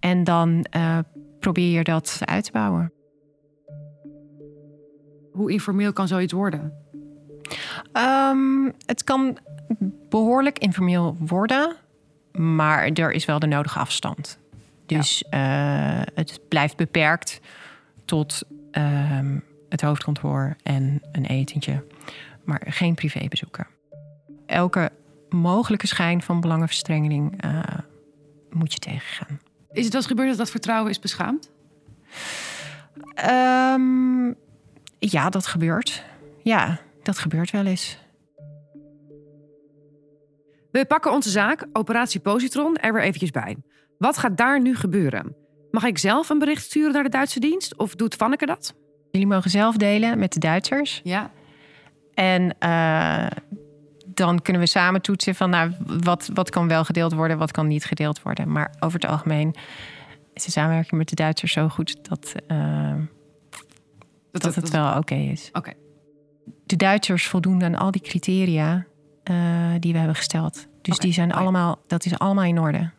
En 0.00 0.24
dan 0.24 0.66
probeer 1.40 1.78
je 1.78 1.84
dat 1.84 2.18
uit 2.24 2.44
te 2.44 2.52
bouwen. 2.52 2.92
Hoe 5.32 5.52
informeel 5.52 5.92
kan 5.92 6.08
zoiets 6.08 6.32
worden? 6.32 6.72
Um, 7.92 8.72
het 8.86 9.04
kan 9.04 9.38
behoorlijk 10.08 10.58
informeel 10.58 11.16
worden, 11.18 11.76
maar 12.32 12.88
er 12.88 13.12
is 13.12 13.24
wel 13.24 13.38
de 13.38 13.46
nodige 13.46 13.78
afstand. 13.78 14.38
Dus 14.86 15.24
ja. 15.30 15.98
uh, 15.98 16.06
het 16.14 16.40
blijft 16.48 16.76
beperkt 16.76 17.40
tot 18.04 18.42
uh, 18.72 19.18
het 19.68 19.80
hoofdkantoor 19.80 20.56
en 20.62 21.02
een 21.12 21.26
etentje, 21.26 21.84
maar 22.44 22.62
geen 22.64 22.94
privébezoeken. 22.94 23.66
Elke 24.46 24.90
mogelijke 25.28 25.86
schijn 25.86 26.22
van 26.22 26.40
belangenverstrengeling 26.40 27.44
uh, 27.44 27.60
moet 28.50 28.72
je 28.72 28.78
tegengaan. 28.78 29.40
Is 29.70 29.84
het 29.84 29.92
wel 29.92 30.00
eens 30.00 30.10
gebeurd 30.10 30.28
dat 30.28 30.38
dat 30.38 30.50
vertrouwen 30.50 30.90
is 30.90 30.98
beschaamd? 30.98 31.50
Um, 33.74 34.36
ja, 35.10 35.28
dat 35.28 35.46
gebeurt. 35.46 36.04
Ja, 36.42 36.80
dat 37.02 37.18
gebeurt 37.18 37.50
wel 37.50 37.66
eens. 37.66 37.98
We 40.70 40.86
pakken 40.86 41.12
onze 41.12 41.30
zaak, 41.30 41.66
Operatie 41.72 42.20
Positron, 42.20 42.76
er 42.76 42.92
weer 42.92 43.02
eventjes 43.02 43.30
bij. 43.30 43.56
Wat 43.98 44.18
gaat 44.18 44.36
daar 44.36 44.60
nu 44.60 44.76
gebeuren? 44.76 45.36
Mag 45.70 45.84
ik 45.84 45.98
zelf 45.98 46.28
een 46.28 46.38
bericht 46.38 46.62
sturen 46.62 46.92
naar 46.92 47.02
de 47.02 47.08
Duitse 47.08 47.40
dienst? 47.40 47.76
Of 47.76 47.94
doet 47.94 48.14
Vanneke 48.14 48.46
dat? 48.46 48.74
Jullie 49.10 49.26
mogen 49.26 49.50
zelf 49.50 49.76
delen 49.76 50.18
met 50.18 50.32
de 50.32 50.38
Duitsers. 50.38 51.00
Ja. 51.04 51.30
En 52.14 52.56
uh, 52.60 53.26
dan 54.06 54.42
kunnen 54.42 54.62
we 54.62 54.68
samen 54.68 55.02
toetsen 55.02 55.34
van 55.34 55.50
nou, 55.50 55.72
wat, 55.86 56.30
wat 56.34 56.50
kan 56.50 56.68
wel 56.68 56.84
gedeeld 56.84 57.12
worden, 57.12 57.38
wat 57.38 57.50
kan 57.50 57.66
niet 57.66 57.84
gedeeld 57.84 58.22
worden. 58.22 58.52
Maar 58.52 58.74
over 58.80 59.00
het 59.00 59.10
algemeen 59.10 59.54
is 60.32 60.44
de 60.44 60.50
samenwerking 60.50 60.98
met 60.98 61.08
de 61.08 61.14
Duitsers 61.14 61.52
zo 61.52 61.68
goed 61.68 62.08
dat... 62.08 62.32
Uh, 62.48 62.94
dat, 64.32 64.42
dat, 64.42 64.54
het 64.54 64.70
wel 64.70 64.88
oké 64.88 64.98
okay 64.98 65.28
is. 65.28 65.48
Oké. 65.48 65.58
Okay. 65.58 65.74
De 66.66 66.76
Duitsers 66.76 67.26
voldoen 67.26 67.64
aan 67.64 67.74
al 67.74 67.90
die 67.90 68.00
criteria 68.00 68.86
uh, 69.30 69.70
die 69.78 69.92
we 69.92 69.98
hebben 69.98 70.16
gesteld. 70.16 70.54
Dus 70.54 70.94
okay. 70.94 71.06
die 71.06 71.12
zijn 71.12 71.32
allemaal, 71.32 71.82
dat 71.86 72.04
is 72.04 72.18
allemaal 72.18 72.44
in 72.44 72.58
orde. 72.58 72.90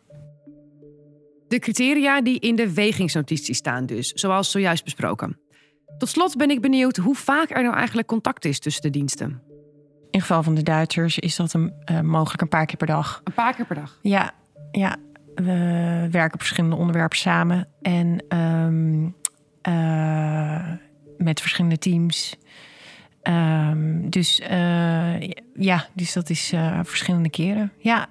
De 1.48 1.58
criteria 1.58 2.22
die 2.22 2.38
in 2.38 2.56
de 2.56 2.74
wegingsnotitie 2.74 3.54
staan 3.54 3.86
dus, 3.86 4.12
zoals 4.12 4.50
zojuist 4.50 4.84
besproken. 4.84 5.38
Tot 5.98 6.08
slot 6.08 6.36
ben 6.36 6.50
ik 6.50 6.60
benieuwd 6.60 6.96
hoe 6.96 7.14
vaak 7.14 7.50
er 7.50 7.62
nou 7.62 7.74
eigenlijk 7.74 8.08
contact 8.08 8.44
is 8.44 8.58
tussen 8.58 8.82
de 8.82 8.90
diensten. 8.90 9.42
In 10.10 10.20
geval 10.20 10.42
van 10.42 10.54
de 10.54 10.62
Duitsers 10.62 11.18
is 11.18 11.36
dat 11.36 11.52
een, 11.52 11.72
uh, 11.90 12.00
mogelijk 12.00 12.42
een 12.42 12.48
paar 12.48 12.66
keer 12.66 12.76
per 12.76 12.86
dag. 12.86 13.20
Een 13.24 13.32
paar 13.32 13.54
keer 13.54 13.66
per 13.66 13.76
dag? 13.76 13.98
Ja, 14.02 14.32
ja. 14.70 14.96
we 15.34 16.08
werken 16.10 16.34
op 16.34 16.40
verschillende 16.40 16.76
onderwerpen 16.76 17.18
samen. 17.18 17.68
En 17.82 18.36
um, 18.38 19.16
uh, 19.68 20.72
met 21.24 21.40
verschillende 21.40 21.78
teams. 21.78 22.36
Um, 23.22 24.10
dus 24.10 24.40
uh, 24.40 25.20
ja, 25.54 25.88
dus 25.94 26.12
dat 26.12 26.30
is 26.30 26.52
uh, 26.52 26.80
verschillende 26.82 27.30
keren. 27.30 27.72
Ja. 27.78 28.06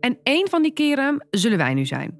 En 0.00 0.18
één 0.22 0.48
van 0.48 0.62
die 0.62 0.72
keren 0.72 1.26
zullen 1.30 1.58
wij 1.58 1.74
nu 1.74 1.86
zijn. 1.86 2.18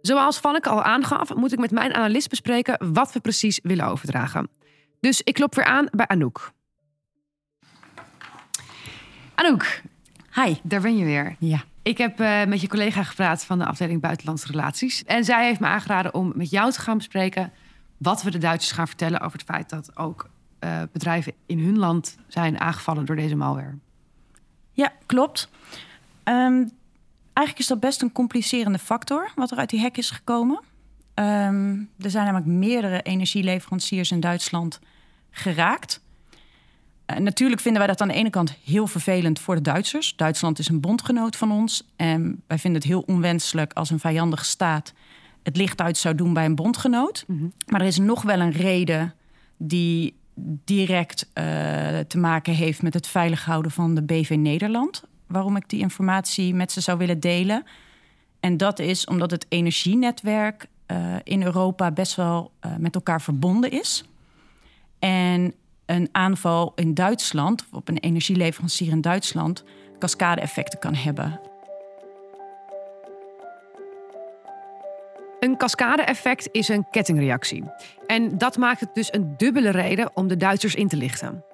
Zoals 0.00 0.38
Vanneke 0.38 0.68
al 0.68 0.82
aangaf, 0.82 1.34
moet 1.34 1.52
ik 1.52 1.58
met 1.58 1.70
mijn 1.70 1.94
analist 1.94 2.28
bespreken 2.28 2.92
wat 2.92 3.12
we 3.12 3.20
precies 3.20 3.60
willen 3.62 3.86
overdragen. 3.86 4.48
Dus 5.00 5.22
ik 5.22 5.34
klop 5.34 5.54
weer 5.54 5.64
aan 5.64 5.86
bij 5.90 6.06
Anouk. 6.06 6.52
Anouk. 9.34 9.82
Hi. 10.34 10.54
Daar 10.62 10.80
ben 10.80 10.96
je 10.96 11.04
weer. 11.04 11.36
Ja. 11.38 11.64
Ik 11.84 11.98
heb 11.98 12.20
uh, 12.20 12.44
met 12.44 12.60
je 12.60 12.68
collega 12.68 13.02
gepraat 13.02 13.44
van 13.44 13.58
de 13.58 13.66
afdeling 13.66 14.00
Buitenlandse 14.00 14.46
Relaties. 14.46 15.04
En 15.04 15.24
zij 15.24 15.46
heeft 15.46 15.60
me 15.60 15.66
aangeraden 15.66 16.14
om 16.14 16.32
met 16.34 16.50
jou 16.50 16.72
te 16.72 16.80
gaan 16.80 16.96
bespreken 16.96 17.52
wat 17.96 18.22
we 18.22 18.30
de 18.30 18.38
Duitsers 18.38 18.72
gaan 18.72 18.86
vertellen 18.86 19.20
over 19.20 19.38
het 19.38 19.46
feit 19.46 19.70
dat 19.70 19.96
ook 19.96 20.30
uh, 20.60 20.82
bedrijven 20.92 21.32
in 21.46 21.58
hun 21.58 21.78
land 21.78 22.16
zijn 22.28 22.60
aangevallen 22.60 23.04
door 23.04 23.16
deze 23.16 23.34
malware. 23.34 23.74
Ja, 24.72 24.92
klopt. 25.06 25.48
Um, 26.24 26.70
eigenlijk 27.32 27.58
is 27.58 27.66
dat 27.66 27.80
best 27.80 28.02
een 28.02 28.12
complicerende 28.12 28.78
factor 28.78 29.30
wat 29.34 29.50
er 29.50 29.58
uit 29.58 29.70
die 29.70 29.80
hack 29.80 29.96
is 29.96 30.10
gekomen. 30.10 30.60
Um, 31.14 31.90
er 31.98 32.10
zijn 32.10 32.24
namelijk 32.24 32.50
meerdere 32.50 33.02
energieleveranciers 33.02 34.10
in 34.10 34.20
Duitsland 34.20 34.80
geraakt. 35.30 36.00
Uh, 37.14 37.20
natuurlijk 37.20 37.60
vinden 37.60 37.80
wij 37.80 37.90
dat 37.90 38.00
aan 38.00 38.08
de 38.08 38.14
ene 38.14 38.30
kant 38.30 38.56
heel 38.64 38.86
vervelend 38.86 39.38
voor 39.38 39.54
de 39.54 39.60
Duitsers. 39.60 40.16
Duitsland 40.16 40.58
is 40.58 40.68
een 40.68 40.80
bondgenoot 40.80 41.36
van 41.36 41.52
ons. 41.52 41.86
En 41.96 42.42
wij 42.46 42.58
vinden 42.58 42.80
het 42.80 42.90
heel 42.90 43.04
onwenselijk 43.06 43.72
als 43.72 43.90
een 43.90 44.00
vijandige 44.00 44.44
staat 44.44 44.92
het 45.42 45.56
licht 45.56 45.80
uit 45.80 45.96
zou 45.96 46.14
doen 46.14 46.32
bij 46.32 46.44
een 46.44 46.54
bondgenoot. 46.54 47.24
Mm 47.26 47.38
-hmm. 47.38 47.52
Maar 47.66 47.80
er 47.80 47.86
is 47.86 47.98
nog 47.98 48.22
wel 48.22 48.40
een 48.40 48.52
reden 48.52 49.14
die 49.56 50.14
direct 50.64 51.26
uh, 51.34 51.44
te 51.98 52.18
maken 52.18 52.54
heeft 52.54 52.82
met 52.82 52.94
het 52.94 53.06
veilig 53.06 53.44
houden 53.44 53.70
van 53.70 53.94
de 53.94 54.02
BV 54.02 54.34
Nederland. 54.38 55.04
Waarom 55.26 55.56
ik 55.56 55.68
die 55.68 55.80
informatie 55.80 56.54
met 56.54 56.72
ze 56.72 56.80
zou 56.80 56.98
willen 56.98 57.20
delen. 57.20 57.64
En 58.40 58.56
dat 58.56 58.78
is 58.78 59.04
omdat 59.04 59.30
het 59.30 59.46
energienetwerk 59.48 60.68
uh, 60.86 61.14
in 61.22 61.42
Europa 61.42 61.90
best 61.90 62.14
wel 62.14 62.52
uh, 62.66 62.76
met 62.76 62.94
elkaar 62.94 63.22
verbonden 63.22 63.70
is. 63.70 64.04
En 64.98 65.54
een 65.86 66.08
aanval 66.12 66.72
in 66.74 66.94
Duitsland, 66.94 67.66
op 67.72 67.88
een 67.88 67.98
energieleverancier 67.98 68.90
in 68.90 69.00
Duitsland, 69.00 69.64
cascade-effecten 69.98 70.78
kan 70.78 70.94
hebben. 70.94 71.40
Een 75.40 75.56
cascade-effect 75.56 76.48
is 76.52 76.68
een 76.68 76.86
kettingreactie. 76.90 77.64
En 78.06 78.38
dat 78.38 78.56
maakt 78.56 78.80
het 78.80 78.94
dus 78.94 79.12
een 79.12 79.34
dubbele 79.36 79.70
reden 79.70 80.10
om 80.14 80.28
de 80.28 80.36
Duitsers 80.36 80.74
in 80.74 80.88
te 80.88 80.96
lichten. 80.96 81.44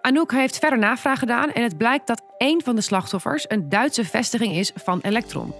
Anouk 0.00 0.32
heeft 0.32 0.58
verder 0.58 0.78
navraag 0.78 1.18
gedaan 1.18 1.52
en 1.52 1.62
het 1.62 1.76
blijkt 1.76 2.06
dat 2.06 2.22
één 2.38 2.62
van 2.62 2.74
de 2.74 2.80
slachtoffers 2.80 3.44
een 3.48 3.68
Duitse 3.68 4.04
vestiging 4.04 4.54
is 4.54 4.72
van 4.74 5.00
Electron. 5.00 5.52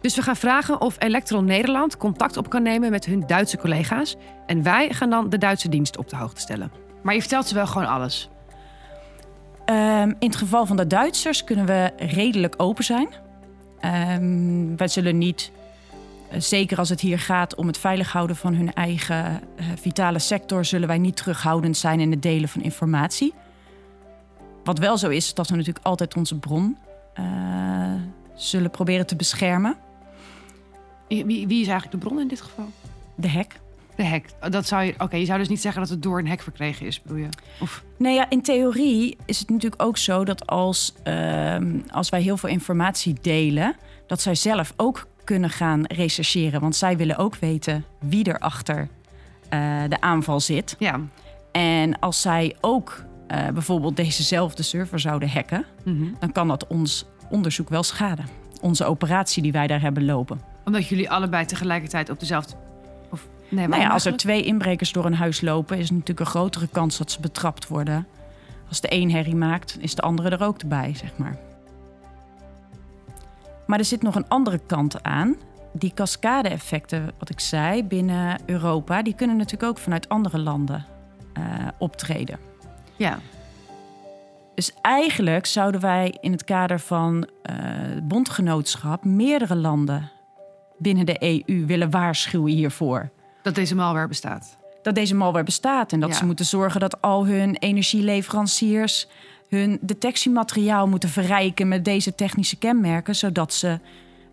Dus 0.00 0.16
we 0.16 0.22
gaan 0.22 0.36
vragen 0.36 0.80
of 0.80 0.96
Electron 0.98 1.44
Nederland 1.44 1.96
contact 1.96 2.36
op 2.36 2.50
kan 2.50 2.62
nemen 2.62 2.90
met 2.90 3.04
hun 3.04 3.26
Duitse 3.26 3.58
collega's. 3.58 4.16
En 4.46 4.62
wij 4.62 4.92
gaan 4.92 5.10
dan 5.10 5.28
de 5.28 5.38
Duitse 5.38 5.68
dienst 5.68 5.96
op 5.96 6.08
de 6.08 6.16
hoogte 6.16 6.40
stellen. 6.40 6.83
Maar 7.04 7.14
je 7.14 7.20
vertelt 7.20 7.46
ze 7.46 7.54
wel 7.54 7.66
gewoon 7.66 7.88
alles. 7.88 8.28
Um, 9.66 10.16
in 10.18 10.28
het 10.28 10.36
geval 10.36 10.66
van 10.66 10.76
de 10.76 10.86
Duitsers 10.86 11.44
kunnen 11.44 11.66
we 11.66 11.92
redelijk 11.96 12.54
open 12.56 12.84
zijn. 12.84 13.08
Um, 14.20 14.76
wij 14.76 14.88
zullen 14.88 15.18
niet, 15.18 15.52
zeker 16.30 16.78
als 16.78 16.88
het 16.88 17.00
hier 17.00 17.18
gaat 17.18 17.54
om 17.54 17.66
het 17.66 17.78
veilig 17.78 18.12
houden 18.12 18.36
van 18.36 18.54
hun 18.54 18.72
eigen 18.72 19.40
uh, 19.60 19.66
vitale 19.80 20.18
sector, 20.18 20.64
zullen 20.64 20.88
wij 20.88 20.98
niet 20.98 21.16
terughoudend 21.16 21.76
zijn 21.76 22.00
in 22.00 22.10
het 22.10 22.22
delen 22.22 22.48
van 22.48 22.62
informatie. 22.62 23.34
Wat 24.64 24.78
wel 24.78 24.98
zo 24.98 25.08
is, 25.08 25.34
dat 25.34 25.48
we 25.48 25.56
natuurlijk 25.56 25.86
altijd 25.86 26.16
onze 26.16 26.38
bron 26.38 26.78
eh, 27.14 27.24
zullen 28.34 28.70
proberen 28.70 29.06
te 29.06 29.16
beschermen. 29.16 29.76
Wie, 31.08 31.24
wie 31.24 31.60
is 31.60 31.68
eigenlijk 31.68 31.90
de 31.90 32.08
bron 32.08 32.20
in 32.20 32.28
dit 32.28 32.40
geval? 32.40 32.68
De 33.14 33.28
hek. 33.28 33.60
De 33.96 34.02
hek. 34.02 34.28
Dat 34.50 34.66
zou 34.66 34.82
je. 34.82 34.94
Oké, 34.98 35.16
je 35.16 35.24
zou 35.24 35.38
dus 35.38 35.48
niet 35.48 35.60
zeggen 35.60 35.80
dat 35.80 35.90
het 35.90 36.02
door 36.02 36.18
een 36.18 36.28
hek 36.28 36.42
verkregen 36.42 36.86
is, 36.86 37.02
bedoel 37.02 37.16
je? 37.18 37.28
Of 37.60 37.84
Nee, 37.98 38.14
ja, 38.14 38.30
in 38.30 38.42
theorie 38.42 39.16
is 39.24 39.38
het 39.38 39.48
natuurlijk 39.50 39.82
ook 39.82 39.96
zo 39.96 40.24
dat 40.24 40.46
als, 40.46 40.94
ehm, 41.02 41.78
als 41.90 42.08
wij 42.08 42.22
heel 42.22 42.36
veel 42.36 42.48
informatie 42.48 43.16
delen, 43.20 43.76
dat 44.06 44.20
zij 44.20 44.34
zelf 44.34 44.72
ook 44.76 45.06
kunnen 45.24 45.50
gaan 45.50 45.84
rechercheren. 45.86 46.60
Want 46.60 46.76
zij 46.76 46.96
willen 46.96 47.16
ook 47.16 47.36
weten 47.36 47.84
wie 48.00 48.24
er 48.24 48.38
achter 48.38 48.88
eh, 49.48 49.82
de 49.88 50.00
aanval 50.00 50.40
zit. 50.40 50.76
ja. 50.78 51.00
En 51.52 51.98
als 51.98 52.20
zij 52.20 52.56
ook 52.60 53.04
eh, 53.26 53.48
bijvoorbeeld 53.48 53.96
dezezelfde 53.96 54.62
server 54.62 55.00
zouden 55.00 55.28
hacken, 55.30 55.64
Mhm. 55.84 56.04
dan 56.18 56.32
kan 56.32 56.48
dat 56.48 56.66
ons 56.66 57.04
onderzoek 57.30 57.68
wel 57.68 57.82
schaden. 57.82 58.24
Onze 58.60 58.84
operatie 58.84 59.42
die 59.42 59.52
wij 59.52 59.66
daar 59.66 59.80
hebben 59.80 60.04
lopen. 60.04 60.40
Omdat 60.64 60.86
jullie 60.88 61.10
allebei 61.10 61.44
tegelijkertijd 61.46 62.10
op 62.10 62.20
dezelfde. 62.20 62.54
Nee, 63.48 63.68
Nou 63.68 63.82
ja, 63.82 63.88
als 63.88 64.04
er 64.04 64.16
twee 64.16 64.42
inbrekers 64.42 64.92
door 64.92 65.04
een 65.04 65.14
huis 65.14 65.40
lopen, 65.40 65.78
is 65.78 65.90
natuurlijk 65.90 66.20
een 66.20 66.26
grotere 66.26 66.68
kans 66.68 66.98
dat 66.98 67.10
ze 67.10 67.20
betrapt 67.20 67.68
worden. 67.68 68.06
Als 68.68 68.80
de 68.80 68.92
een 68.92 69.10
herrie 69.10 69.36
maakt, 69.36 69.76
is 69.80 69.94
de 69.94 70.02
andere 70.02 70.28
er 70.28 70.42
ook 70.42 70.68
bij, 70.68 70.94
zeg 70.94 71.16
maar. 71.16 71.38
Maar 73.66 73.78
er 73.78 73.84
zit 73.84 74.02
nog 74.02 74.14
een 74.14 74.28
andere 74.28 74.60
kant 74.66 75.02
aan. 75.02 75.36
Die 75.72 75.92
cascade-effecten, 75.94 77.10
wat 77.18 77.30
ik 77.30 77.40
zei, 77.40 77.84
binnen 77.84 78.38
Europa, 78.46 79.02
die 79.02 79.14
kunnen 79.14 79.36
natuurlijk 79.36 79.70
ook 79.70 79.78
vanuit 79.78 80.08
andere 80.08 80.38
landen 80.38 80.84
eh, 81.32 81.42
optreden. 81.78 82.38
Ja. 82.96 83.18
Dus 84.54 84.72
eigenlijk 84.80 85.46
zouden 85.46 85.80
wij 85.80 86.16
in 86.20 86.32
het 86.32 86.44
kader 86.44 86.80
van 86.80 87.28
eh, 87.42 87.56
bondgenootschap 88.02 89.04
meerdere 89.04 89.56
landen 89.56 90.10
binnen 90.78 91.06
de 91.06 91.42
EU 91.46 91.66
willen 91.66 91.90
waarschuwen 91.90 92.52
hiervoor. 92.52 93.10
Dat 93.44 93.54
deze 93.54 93.74
malware 93.74 94.08
bestaat. 94.08 94.56
Dat 94.82 94.94
deze 94.94 95.14
malware 95.14 95.44
bestaat 95.44 95.92
en 95.92 96.00
dat 96.00 96.08
Ja. 96.10 96.14
ze 96.16 96.24
moeten 96.24 96.44
zorgen 96.44 96.80
dat 96.80 97.00
al 97.02 97.26
hun 97.26 97.56
energieleveranciers 97.56 99.08
hun 99.48 99.78
detectiemateriaal 99.80 100.86
moeten 100.88 101.08
verrijken 101.08 101.68
met 101.68 101.84
deze 101.84 102.14
technische 102.14 102.56
kenmerken, 102.56 103.14
zodat 103.14 103.52
ze 103.52 103.78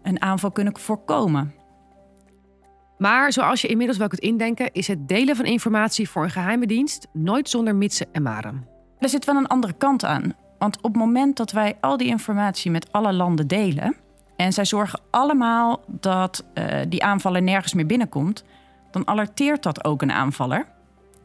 een 0.04 0.22
aanval 0.22 0.52
kunnen 0.52 0.78
voorkomen. 0.80 1.54
Maar 2.98 3.34
zoals 3.34 3.62
je 3.62 3.68
inmiddels 3.68 3.98
wel 3.98 4.08
kunt 4.08 4.22
indenken, 4.22 4.70
is 4.74 4.88
het 4.88 5.08
delen 5.08 5.36
van 5.36 5.46
informatie 5.46 6.10
voor 6.10 6.24
een 6.24 6.30
geheime 6.30 6.68
dienst 6.68 7.08
nooit 7.14 7.50
zonder 7.50 7.76
mitsen 7.76 8.08
en 8.12 8.22
maren. 8.22 8.68
Er 9.00 9.10
zit 9.10 9.26
wel 9.26 9.36
een 9.36 9.48
andere 9.48 9.74
kant 9.74 10.06
aan. 10.06 10.34
Want 10.58 10.78
op 10.78 10.84
het 10.84 10.96
moment 10.96 11.38
dat 11.38 11.52
wij 11.52 11.78
al 11.82 11.98
die 11.98 12.08
informatie 12.08 12.72
met 12.72 12.92
alle 12.92 13.14
landen 13.14 13.48
delen. 13.48 13.96
en 14.36 14.54
zij 14.54 14.66
zorgen 14.66 15.00
allemaal 15.10 15.84
dat 15.88 16.44
eh, 16.54 16.66
die 16.90 17.04
aanvaller 17.04 17.42
nergens 17.42 17.74
meer 17.74 17.86
binnenkomt. 17.86 18.44
Dan 18.92 19.08
alerteert 19.08 19.64
dat 19.64 19.84
ook 19.86 20.02
een 20.02 20.12
aanvaller. 20.12 20.66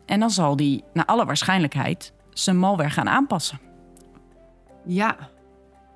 En 0.04 0.20
dan 0.20 0.30
zal 0.30 0.56
die, 0.56 0.84
naar 0.92 1.04
alle 1.04 1.24
waarschijnlijkheid, 1.24 2.12
zijn 2.32 2.58
malware 2.58 2.90
gaan 2.90 3.08
aanpassen. 3.08 3.60
Ja. 4.84 5.16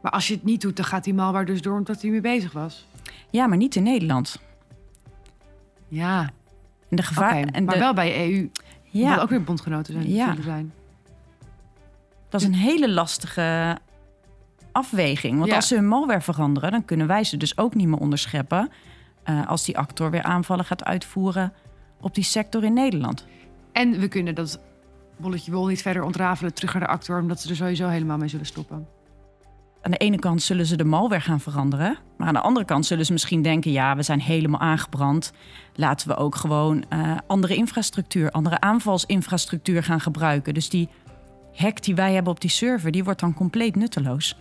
Maar 0.02 0.12
als 0.12 0.28
je 0.28 0.34
het 0.34 0.44
niet 0.44 0.60
doet, 0.60 0.76
dan 0.76 0.84
gaat 0.84 1.04
die 1.04 1.14
malware 1.14 1.44
dus 1.44 1.62
door 1.62 1.76
omdat 1.78 2.02
hij 2.02 2.10
mee 2.10 2.20
bezig 2.20 2.52
was. 2.52 2.86
Ja, 3.30 3.46
maar 3.46 3.56
niet 3.56 3.76
in 3.76 3.82
Nederland. 3.82 4.40
Ja. 5.88 6.20
En 6.88 6.96
de 6.96 7.02
gevaar. 7.02 7.44
en 7.44 7.64
maar 7.64 7.74
de, 7.74 7.80
wel 7.80 7.94
bij 7.94 8.30
EU. 8.32 8.50
ja, 8.82 9.14
Wat 9.14 9.20
ook 9.22 9.28
weer 9.28 9.42
bondgenoten 9.44 9.92
zijn. 9.92 10.10
Ja. 10.10 10.34
zijn. 10.42 10.72
dat 12.28 12.40
is 12.40 12.46
een 12.46 12.54
hele 12.54 12.90
lastige 12.90 13.78
afweging. 14.72 15.36
Want 15.38 15.50
Ja. 15.50 15.56
als 15.56 15.68
ze 15.68 15.74
hun 15.74 15.88
malware 15.88 16.20
veranderen, 16.20 16.70
dan 16.70 16.84
kunnen 16.84 17.06
wij 17.06 17.24
ze 17.24 17.36
dus 17.36 17.58
ook 17.58 17.74
niet 17.74 17.86
meer 17.88 17.98
onderscheppen. 17.98 18.70
Eh, 19.22 19.46
als 19.48 19.64
die 19.64 19.78
actor 19.78 20.10
weer 20.10 20.22
aanvallen 20.22 20.64
gaat 20.64 20.84
uitvoeren 20.84 21.52
op 22.00 22.14
die 22.14 22.24
sector 22.24 22.64
in 22.64 22.72
Nederland. 22.72 23.26
En 23.72 23.98
we 23.98 24.08
kunnen 24.08 24.34
dat 24.34 24.60
bolletje 25.16 25.52
wol 25.52 25.66
niet 25.66 25.82
verder 25.82 26.02
ontrafelen 26.02 26.54
terug 26.54 26.72
naar 26.72 26.82
de 26.82 26.88
actor, 26.88 27.20
omdat 27.20 27.40
ze 27.40 27.48
er 27.48 27.56
sowieso 27.56 27.88
helemaal 27.88 28.18
mee 28.18 28.28
zullen 28.28 28.46
stoppen. 28.46 28.86
Aan 29.82 29.90
de 29.90 29.96
ene 29.96 30.18
kant 30.18 30.42
zullen 30.42 30.66
ze 30.66 30.76
de 30.76 30.84
malware 30.84 31.20
gaan 31.20 31.40
veranderen. 31.40 31.98
Maar 32.16 32.28
aan 32.28 32.34
de 32.34 32.40
andere 32.40 32.66
kant 32.66 32.86
zullen 32.86 33.06
ze 33.06 33.12
misschien 33.12 33.42
denken: 33.42 33.72
ja, 33.72 33.96
we 33.96 34.02
zijn 34.02 34.20
helemaal 34.20 34.60
aangebrand. 34.60 35.32
Laten 35.74 36.08
we 36.08 36.16
ook 36.16 36.34
gewoon 36.34 36.84
eh, 36.88 37.16
andere 37.26 37.54
infrastructuur, 37.54 38.30
andere 38.30 38.60
aanvalsinfrastructuur 38.60 39.82
gaan 39.82 40.00
gebruiken. 40.00 40.54
Dus 40.54 40.68
die 40.68 40.88
hack 41.54 41.82
die 41.82 41.94
wij 41.94 42.14
hebben 42.14 42.32
op 42.32 42.40
die 42.40 42.50
server, 42.50 42.90
die 42.90 43.04
wordt 43.04 43.20
dan 43.20 43.34
compleet 43.34 43.76
nutteloos. 43.76 44.36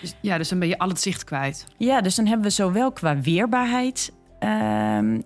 Dus, 0.00 0.14
ja, 0.20 0.38
dus 0.38 0.48
dan 0.48 0.58
ben 0.58 0.68
je 0.68 0.78
al 0.78 0.88
het 0.88 1.00
zicht 1.00 1.24
kwijt. 1.24 1.66
Ja, 1.76 2.00
dus 2.00 2.14
dan 2.14 2.26
hebben 2.26 2.46
we 2.46 2.52
zowel 2.52 2.92
qua 2.92 3.20
weerbaarheid 3.20 4.12
ehm, 4.38 5.20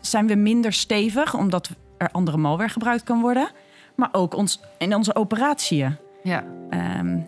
zijn 0.00 0.26
we 0.26 0.34
minder 0.34 0.72
stevig, 0.72 1.34
omdat 1.34 1.70
er 1.98 2.10
andere 2.10 2.36
malware 2.36 2.68
gebruikt 2.68 3.02
kan 3.02 3.20
worden. 3.20 3.50
Maar 3.96 4.08
ook 4.12 4.34
ons, 4.34 4.60
in 4.78 4.94
onze 4.94 5.14
operatie 5.14 5.86
Ja. 6.22 6.44
ehm, 6.70 7.18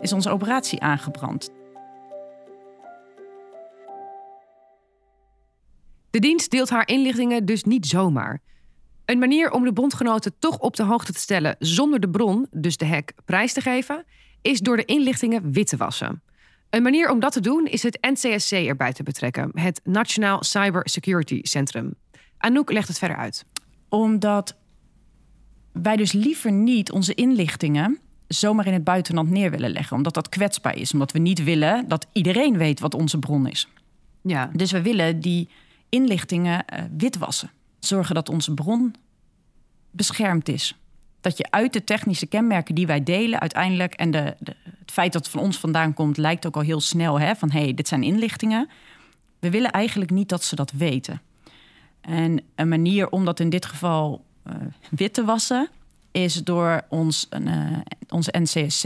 is 0.00 0.12
onze 0.12 0.30
operatie 0.30 0.80
aangebrand. 0.80 1.50
De 6.10 6.18
dienst 6.18 6.50
deelt 6.50 6.70
haar 6.70 6.88
inlichtingen 6.88 7.44
dus 7.44 7.64
niet 7.64 7.86
zomaar. 7.86 8.40
Een 9.04 9.18
manier 9.18 9.50
om 9.50 9.64
de 9.64 9.72
bondgenoten 9.72 10.32
toch 10.38 10.58
op 10.58 10.76
de 10.76 10.82
hoogte 10.82 11.12
te 11.12 11.18
stellen 11.20 11.56
zonder 11.58 12.00
de 12.00 12.10
bron, 12.10 12.46
dus 12.50 12.76
de 12.76 12.86
hack, 12.86 13.12
prijs 13.24 13.52
te 13.52 13.60
geven, 13.60 14.04
is 14.42 14.60
door 14.60 14.76
de 14.76 14.84
inlichtingen 14.84 15.52
wit 15.52 15.68
te 15.68 15.76
wassen. 15.76 16.22
Een 16.72 16.82
manier 16.82 17.10
om 17.10 17.20
dat 17.20 17.32
te 17.32 17.40
doen 17.40 17.66
is 17.66 17.82
het 17.82 17.98
NCSC 18.00 18.52
erbij 18.52 18.92
te 18.92 19.02
betrekken, 19.02 19.50
het 19.54 19.80
Nationaal 19.84 20.44
Cyber 20.44 20.88
Security 20.88 21.40
Centrum. 21.42 21.94
Anouk 22.38 22.72
legt 22.72 22.88
het 22.88 22.98
verder 22.98 23.16
uit. 23.16 23.44
Omdat 23.88 24.56
wij 25.72 25.96
dus 25.96 26.12
liever 26.12 26.52
niet 26.52 26.92
onze 26.92 27.14
inlichtingen 27.14 27.98
zomaar 28.28 28.66
in 28.66 28.72
het 28.72 28.84
buitenland 28.84 29.30
neer 29.30 29.50
willen 29.50 29.70
leggen. 29.70 29.96
Omdat 29.96 30.14
dat 30.14 30.28
kwetsbaar 30.28 30.76
is. 30.76 30.92
Omdat 30.92 31.12
we 31.12 31.18
niet 31.18 31.44
willen 31.44 31.88
dat 31.88 32.06
iedereen 32.12 32.56
weet 32.58 32.80
wat 32.80 32.94
onze 32.94 33.18
bron 33.18 33.48
is. 33.48 33.68
Ja, 34.22 34.50
Dus 34.52 34.72
we 34.72 34.82
willen 34.82 35.20
die 35.20 35.48
inlichtingen 35.88 36.66
eh, 36.66 36.84
witwassen. 36.96 37.50
Zorgen 37.78 38.14
dat 38.14 38.28
onze 38.28 38.54
bron 38.54 38.94
beschermd 39.90 40.48
is. 40.48 40.76
Dat 41.20 41.36
je 41.38 41.50
uit 41.50 41.72
de 41.72 41.84
technische 41.84 42.26
kenmerken 42.26 42.74
die 42.74 42.86
wij 42.86 43.02
delen 43.02 43.40
uiteindelijk... 43.40 43.94
en 43.94 44.10
de, 44.10 44.34
de- 44.38 44.56
het 44.82 44.92
feit 44.92 45.12
dat 45.12 45.22
het 45.22 45.32
van 45.32 45.42
ons 45.42 45.58
vandaan 45.58 45.94
komt 45.94 46.16
lijkt 46.16 46.46
ook 46.46 46.56
al 46.56 46.62
heel 46.62 46.80
snel... 46.80 47.20
Hè, 47.20 47.34
van 47.34 47.50
hé, 47.50 47.60
hey, 47.60 47.74
dit 47.74 47.88
zijn 47.88 48.02
inlichtingen. 48.02 48.68
We 49.38 49.50
willen 49.50 49.70
eigenlijk 49.70 50.10
niet 50.10 50.28
dat 50.28 50.44
ze 50.44 50.56
dat 50.56 50.70
weten. 50.70 51.20
En 52.00 52.42
een 52.54 52.68
manier 52.68 53.08
om 53.08 53.24
dat 53.24 53.40
in 53.40 53.50
dit 53.50 53.66
geval 53.66 54.24
eh, 54.42 54.54
wit 54.90 55.14
te 55.14 55.24
wassen... 55.24 55.68
is 56.10 56.34
door 56.34 56.82
ons, 56.88 57.26
een, 57.30 57.48
eh, 57.48 57.78
onze 58.08 58.34
NCSC 58.38 58.84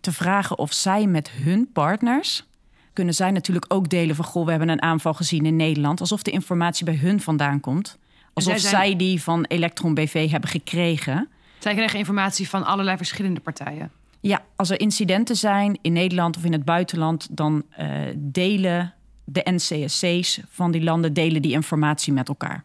te 0.00 0.12
vragen 0.12 0.58
of 0.58 0.72
zij 0.72 1.06
met 1.06 1.30
hun 1.30 1.70
partners 1.72 2.44
kunnen 2.92 3.14
zij 3.14 3.30
natuurlijk 3.30 3.64
ook 3.68 3.88
delen 3.88 4.16
van... 4.16 4.24
goh, 4.24 4.44
we 4.44 4.50
hebben 4.50 4.68
een 4.68 4.82
aanval 4.82 5.14
gezien 5.14 5.46
in 5.46 5.56
Nederland... 5.56 6.00
alsof 6.00 6.22
de 6.22 6.30
informatie 6.30 6.84
bij 6.84 6.96
hun 6.96 7.20
vandaan 7.20 7.60
komt. 7.60 7.98
Alsof 8.32 8.58
zij 8.58 8.70
zij, 8.70 8.96
die 8.96 9.22
van 9.22 9.44
Electron 9.44 9.94
BV 9.94 10.30
hebben 10.30 10.50
gekregen. 10.50 11.28
zij 11.58 11.74
krijgen 11.74 11.98
informatie 11.98 12.48
van 12.48 12.64
allerlei 12.64 12.96
verschillende 12.96 13.40
partijen. 13.40 13.90
Ja, 14.28 14.44
als 14.56 14.70
er 14.70 14.80
incidenten 14.80 15.36
zijn 15.36 15.78
in 15.82 15.92
Nederland 15.92 16.36
of 16.36 16.44
in 16.44 16.52
het 16.52 16.64
buitenland... 16.64 17.36
dan 17.36 17.62
eh, 17.70 17.88
delen 18.16 18.94
de 19.24 19.40
NCSC's 19.44 20.40
van 20.48 20.70
die 20.70 20.82
landen 20.82 21.12
delen 21.12 21.42
die 21.42 21.52
informatie 21.52 22.12
met 22.12 22.28
elkaar. 22.28 22.64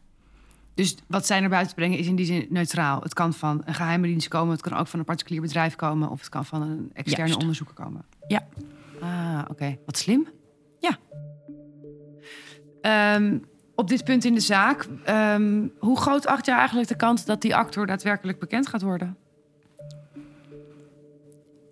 Dus 0.73 0.95
wat 1.07 1.25
zij 1.25 1.39
naar 1.39 1.49
buiten 1.49 1.75
brengen 1.75 1.97
is 1.97 2.07
in 2.07 2.15
die 2.15 2.25
zin 2.25 2.45
neutraal. 2.49 3.01
Het 3.01 3.13
kan 3.13 3.33
van 3.33 3.61
een 3.65 3.73
geheime 3.73 4.07
dienst 4.07 4.27
komen, 4.27 4.51
het 4.51 4.61
kan 4.61 4.77
ook 4.77 4.87
van 4.87 4.99
een 4.99 5.05
particulier 5.05 5.41
bedrijf 5.41 5.75
komen, 5.75 6.09
of 6.09 6.19
het 6.19 6.29
kan 6.29 6.45
van 6.45 6.61
een 6.61 6.89
externe 6.93 7.25
Juist. 7.25 7.41
onderzoeker 7.41 7.75
komen. 7.75 8.05
Ja. 8.27 8.47
Ah, 9.01 9.41
oké. 9.49 9.77
Wat 9.85 9.97
slim. 9.97 10.27
Ja. 10.79 10.97
Ehm, 12.81 13.37
op 13.75 13.87
dit 13.87 14.03
punt 14.03 14.25
in 14.25 14.33
de 14.33 14.39
zaak, 14.39 14.87
ehm, 15.03 15.67
hoe 15.79 15.97
groot 15.97 16.27
acht 16.27 16.45
je 16.45 16.51
eigenlijk 16.51 16.87
de 16.87 16.95
kans 16.95 17.25
dat 17.25 17.41
die 17.41 17.55
actor 17.55 17.85
daadwerkelijk 17.87 18.39
bekend 18.39 18.67
gaat 18.67 18.81
worden? 18.81 19.17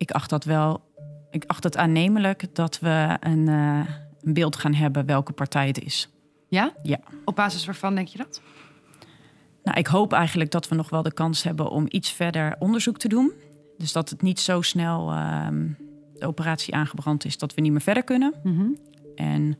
Ik 0.08 0.14
acht 0.14 0.30
dat 0.30 0.44
wel... 0.44 0.80
Ik 1.30 1.44
acht 1.46 1.64
het 1.64 1.76
aannemelijk 1.76 2.54
dat 2.54 2.78
we 2.78 3.16
een, 3.20 3.48
eh, 3.48 3.80
een 4.20 4.34
beeld 4.34 4.56
gaan 4.56 4.74
hebben 4.74 5.06
welke 5.06 5.32
partij 5.32 5.66
het 5.66 5.80
is. 5.80 6.08
Ja? 6.48 6.72
Ja. 6.82 7.00
Op 7.24 7.36
basis 7.36 7.64
waarvan 7.64 7.94
denk 7.94 8.08
je 8.08 8.18
dat? 8.18 8.42
Nou, 9.62 9.78
ik 9.78 9.86
hoop 9.86 10.12
eigenlijk 10.12 10.50
dat 10.50 10.68
we 10.68 10.74
nog 10.74 10.90
wel 10.90 11.02
de 11.02 11.12
kans 11.12 11.42
hebben 11.42 11.70
om 11.70 11.86
iets 11.88 12.12
verder 12.12 12.56
onderzoek 12.58 12.98
te 12.98 13.08
doen. 13.08 13.32
Dus 13.78 13.92
dat 13.92 14.10
het 14.10 14.22
niet 14.22 14.40
zo 14.40 14.62
snel 14.62 15.10
ehm, 15.10 15.68
de 16.14 16.26
operatie 16.26 16.74
aangebrand 16.74 17.24
is 17.24 17.38
dat 17.38 17.54
we 17.54 17.60
niet 17.60 17.72
meer 17.72 17.80
verder 17.80 18.04
kunnen. 18.04 18.34
En 19.14 19.58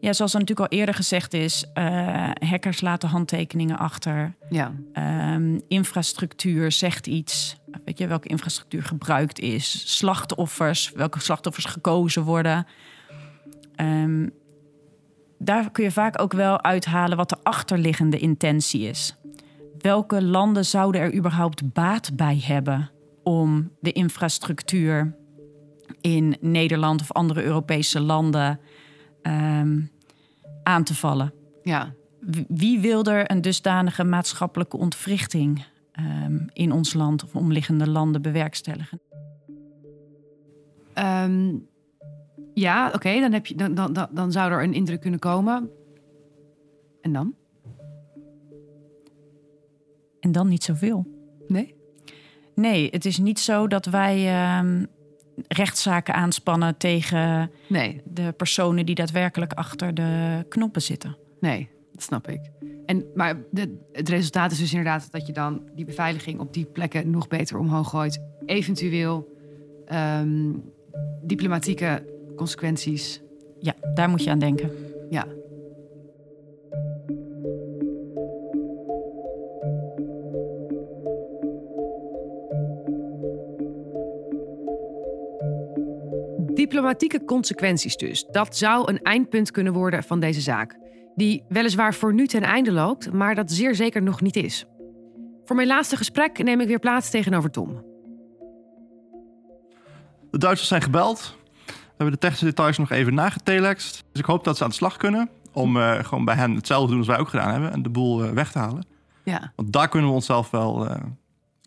Ja, 0.00 0.12
zoals 0.12 0.34
er 0.34 0.40
natuurlijk 0.40 0.72
al 0.72 0.78
eerder 0.78 0.94
gezegd 0.94 1.34
is, 1.34 1.64
uh, 1.74 2.30
hackers 2.38 2.80
laten 2.80 3.08
handtekeningen 3.08 3.78
achter. 3.78 4.34
Ja. 4.48 4.72
Um, 5.34 5.62
infrastructuur 5.68 6.72
zegt 6.72 7.06
iets. 7.06 7.56
Weet 7.84 7.98
je 7.98 8.06
welke 8.06 8.28
infrastructuur 8.28 8.82
gebruikt 8.82 9.38
is? 9.38 9.96
Slachtoffers, 9.96 10.92
welke 10.92 11.20
slachtoffers 11.20 11.64
gekozen 11.64 12.22
worden. 12.22 12.66
Um, 13.76 14.30
daar 15.38 15.70
kun 15.70 15.84
je 15.84 15.90
vaak 15.90 16.20
ook 16.20 16.32
wel 16.32 16.62
uithalen 16.62 17.16
wat 17.16 17.28
de 17.28 17.36
achterliggende 17.42 18.18
intentie 18.18 18.88
is. 18.88 19.14
Welke 19.78 20.22
landen 20.22 20.64
zouden 20.64 21.00
er 21.00 21.14
überhaupt 21.14 21.72
baat 21.72 22.16
bij 22.16 22.42
hebben 22.44 22.90
om 23.22 23.70
de 23.80 23.92
infrastructuur 23.92 25.16
in 26.00 26.36
Nederland 26.40 27.00
of 27.00 27.12
andere 27.12 27.42
Europese 27.42 28.00
landen 28.00 28.60
um, 29.22 29.90
aan 30.62 30.84
te 30.84 30.94
vallen? 30.94 31.32
Ja. 31.62 31.94
Wie 32.48 32.80
wil 32.80 33.04
er 33.04 33.30
een 33.30 33.40
dusdanige 33.40 34.04
maatschappelijke 34.04 34.76
ontwrichting 34.76 35.64
um, 35.98 36.46
in 36.52 36.72
ons 36.72 36.94
land 36.94 37.24
of 37.24 37.34
omliggende 37.36 37.88
landen 37.88 38.22
bewerkstelligen? 38.22 39.00
Um, 40.94 41.68
ja, 42.54 42.86
oké, 42.86 42.96
okay, 42.96 43.20
dan, 43.20 43.32
heb 43.32 43.46
je, 43.46 43.54
dan, 43.54 43.74
dan, 43.74 44.08
dan 44.10 44.32
zou 44.32 44.52
er 44.52 44.62
een 44.62 44.74
indruk 44.74 45.00
kunnen 45.00 45.20
komen. 45.20 45.70
En 47.00 47.12
dan? 47.12 47.34
En 50.20 50.32
dan 50.32 50.48
niet 50.48 50.64
zoveel. 50.64 51.06
Nee? 51.48 51.74
Nee, 52.54 52.88
het 52.90 53.04
is 53.04 53.18
niet 53.18 53.38
zo 53.38 53.66
dat 53.66 53.86
wij 53.86 54.28
rechtszaken 55.48 56.14
aanspannen 56.14 56.76
tegen 56.76 57.50
nee. 57.66 58.00
de 58.04 58.32
personen 58.32 58.86
die 58.86 58.94
daadwerkelijk 58.94 59.52
achter 59.52 59.94
de 59.94 60.44
knoppen 60.48 60.82
zitten. 60.82 61.16
Nee, 61.40 61.68
dat 61.92 62.02
snap 62.02 62.28
ik. 62.28 62.40
En, 62.86 63.04
maar 63.14 63.36
de, 63.50 63.78
het 63.92 64.08
resultaat 64.08 64.52
is 64.52 64.58
dus 64.58 64.70
inderdaad 64.70 65.08
dat 65.10 65.26
je 65.26 65.32
dan 65.32 65.62
die 65.74 65.84
beveiliging 65.84 66.40
op 66.40 66.54
die 66.54 66.64
plekken 66.64 67.10
nog 67.10 67.28
beter 67.28 67.58
omhoog 67.58 67.88
gooit. 67.88 68.22
Eventueel 68.46 69.36
um, 69.92 70.62
diplomatieke 71.22 72.04
consequenties. 72.36 73.20
Ja, 73.58 73.74
daar 73.94 74.08
moet 74.08 74.24
je 74.24 74.30
aan 74.30 74.38
denken. 74.38 74.70
Ja. 75.10 75.26
Diplomatieke 86.70 87.24
consequenties 87.24 87.96
dus. 87.96 88.24
Dat 88.30 88.56
zou 88.56 88.90
een 88.90 89.02
eindpunt 89.02 89.50
kunnen 89.50 89.72
worden 89.72 90.02
van 90.02 90.20
deze 90.20 90.40
zaak. 90.40 90.78
Die 91.14 91.44
weliswaar 91.48 91.94
voor 91.94 92.14
nu 92.14 92.26
ten 92.26 92.42
einde 92.42 92.72
loopt, 92.72 93.12
maar 93.12 93.34
dat 93.34 93.50
zeer 93.50 93.74
zeker 93.74 94.02
nog 94.02 94.20
niet 94.20 94.36
is. 94.36 94.64
Voor 95.44 95.56
mijn 95.56 95.68
laatste 95.68 95.96
gesprek 95.96 96.42
neem 96.42 96.60
ik 96.60 96.66
weer 96.66 96.78
plaats 96.78 97.10
tegenover 97.10 97.50
Tom. 97.50 97.84
De 100.30 100.38
Duitsers 100.38 100.68
zijn 100.68 100.82
gebeld 100.82 101.36
hebben 101.88 102.10
de 102.10 102.18
technische 102.18 102.44
details 102.44 102.78
nog 102.78 102.90
even 102.90 103.14
nagetelext. 103.14 104.04
Dus 104.12 104.20
ik 104.20 104.26
hoop 104.26 104.44
dat 104.44 104.56
ze 104.56 104.62
aan 104.62 104.70
de 104.70 104.76
slag 104.76 104.96
kunnen. 104.96 105.30
Om 105.52 105.76
uh, 105.76 105.98
gewoon 105.98 106.24
bij 106.24 106.34
hen 106.34 106.54
hetzelfde 106.54 106.86
te 106.86 106.90
doen 106.90 107.00
als 107.00 107.08
wij 107.08 107.18
ook 107.18 107.28
gedaan 107.28 107.52
hebben. 107.52 107.72
En 107.72 107.82
de 107.82 107.90
boel 107.90 108.24
uh, 108.24 108.30
weg 108.30 108.52
te 108.52 108.58
halen. 108.58 108.86
Ja. 109.24 109.52
Want 109.56 109.72
daar 109.72 109.88
kunnen 109.88 110.08
we 110.08 110.14
onszelf 110.14 110.50
wel 110.50 110.90
een 110.90 110.96
uh, 110.96 111.10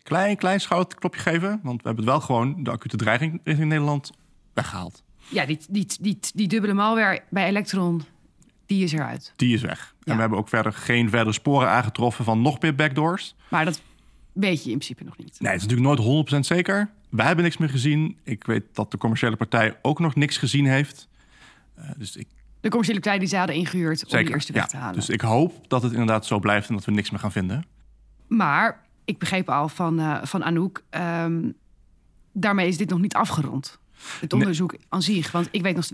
klein, 0.02 0.36
klein 0.36 0.60
schouderklopje 0.60 1.20
geven. 1.20 1.60
Want 1.62 1.82
we 1.82 1.88
hebben 1.88 2.04
het 2.04 2.12
wel 2.14 2.20
gewoon 2.20 2.62
de 2.62 2.70
acute 2.70 2.96
dreiging 2.96 3.40
richting 3.44 3.68
Nederland 3.68 4.10
weggehaald. 4.54 5.02
Ja, 5.28 5.46
die, 5.46 5.58
die, 5.68 5.86
die, 6.00 6.18
die 6.34 6.48
dubbele 6.48 6.72
malware 6.72 7.22
bij 7.28 7.48
Electron, 7.48 8.02
die 8.66 8.84
is 8.84 8.92
eruit. 8.92 9.32
Die 9.36 9.54
is 9.54 9.60
weg. 9.60 9.94
Ja. 9.98 10.10
En 10.10 10.14
we 10.14 10.20
hebben 10.20 10.38
ook 10.38 10.48
verder 10.48 10.72
geen 10.72 11.10
verdere 11.10 11.32
sporen 11.32 11.68
aangetroffen 11.68 12.24
van 12.24 12.42
nog 12.42 12.60
meer 12.60 12.74
backdoors. 12.74 13.34
Maar 13.48 13.64
dat 13.64 13.80
weet 14.32 14.64
je 14.64 14.70
in 14.70 14.78
principe 14.78 15.04
nog 15.04 15.16
niet. 15.16 15.40
Nee, 15.40 15.52
het 15.52 15.62
is 15.62 15.68
natuurlijk 15.68 16.02
nooit 16.02 16.34
100% 16.34 16.38
zeker. 16.38 16.90
Wij 17.10 17.26
hebben 17.26 17.44
niks 17.44 17.56
meer 17.56 17.68
gezien. 17.68 18.18
Ik 18.22 18.44
weet 18.44 18.64
dat 18.72 18.90
de 18.90 18.98
commerciële 18.98 19.36
partij 19.36 19.78
ook 19.82 19.98
nog 19.98 20.14
niks 20.14 20.36
gezien 20.36 20.66
heeft. 20.66 21.08
Uh, 21.78 21.84
dus 21.96 22.16
ik... 22.16 22.26
De 22.60 22.68
commerciële 22.68 23.00
partij 23.00 23.18
die 23.18 23.28
ze 23.28 23.36
hadden 23.36 23.56
ingehuurd 23.56 23.98
Zeker, 23.98 24.18
om 24.18 24.24
die 24.24 24.34
eerste 24.34 24.52
weg 24.52 24.62
ja. 24.62 24.68
te 24.68 24.76
halen. 24.76 24.94
Dus 24.94 25.08
ik 25.08 25.20
hoop 25.20 25.68
dat 25.68 25.82
het 25.82 25.92
inderdaad 25.92 26.26
zo 26.26 26.38
blijft 26.38 26.68
en 26.68 26.74
dat 26.74 26.84
we 26.84 26.92
niks 26.92 27.10
meer 27.10 27.20
gaan 27.20 27.32
vinden. 27.32 27.64
Maar 28.26 28.84
ik 29.04 29.18
begreep 29.18 29.48
al 29.48 29.68
van, 29.68 30.00
uh, 30.00 30.18
van 30.22 30.44
Anouk, 30.44 30.84
um, 30.90 31.54
daarmee 32.32 32.68
is 32.68 32.76
dit 32.76 32.88
nog 32.88 33.00
niet 33.00 33.14
afgerond. 33.14 33.78
Het 34.20 34.32
onderzoek 34.32 34.74
aan 34.88 35.02
zich. 35.02 35.32
Want 35.32 35.48
ik 35.50 35.62
weet 35.62 35.76
nog 35.76 35.86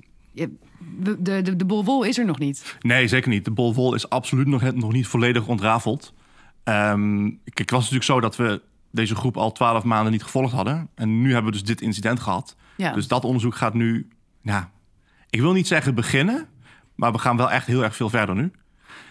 de, 0.79 1.23
de, 1.23 1.57
de, 1.57 1.65
bolwol 1.65 2.03
is 2.03 2.19
er 2.19 2.25
nog 2.25 2.39
niet. 2.39 2.77
Nee, 2.81 3.09
zeker 3.09 3.31
niet. 3.31 3.45
De 3.45 3.51
bolwol 3.51 3.95
is 3.95 4.09
absoluut 4.09 4.47
nog, 4.47 4.73
nog 4.73 4.93
niet 4.93 5.07
volledig 5.07 5.47
ontrafeld. 5.47 6.13
Um, 6.65 7.41
kijk, 7.45 7.59
het 7.59 7.71
was 7.71 7.81
natuurlijk 7.81 8.05
zo 8.05 8.21
dat 8.21 8.37
we 8.37 8.61
deze 8.91 9.15
groep 9.15 9.37
al 9.37 9.53
twaalf 9.53 9.85
maanden 9.85 10.13
niet 10.13 10.23
gevolgd 10.23 10.53
hadden. 10.53 10.89
En 10.95 11.21
nu 11.21 11.33
hebben 11.33 11.53
we 11.53 11.59
dus 11.59 11.67
dit 11.67 11.81
incident 11.81 12.21
gehad. 12.21 12.57
Ja. 12.77 12.93
Dus 12.93 13.09
dat 13.09 13.25
onderzoek 13.25 13.55
gaat 13.55 13.75
nu, 13.75 14.09
ja, 14.43 14.71
ik 15.31 15.41
wil 15.41 15.53
niet 15.53 15.67
zeggen 15.67 15.95
beginnen, 15.95 16.47
maar 16.95 17.13
we 17.13 17.19
gaan 17.19 17.37
wel 17.37 17.51
echt 17.51 17.67
heel 17.67 17.85
erg 17.85 17.97
veel 17.97 18.09
verder 18.09 18.35
nu. 18.35 18.53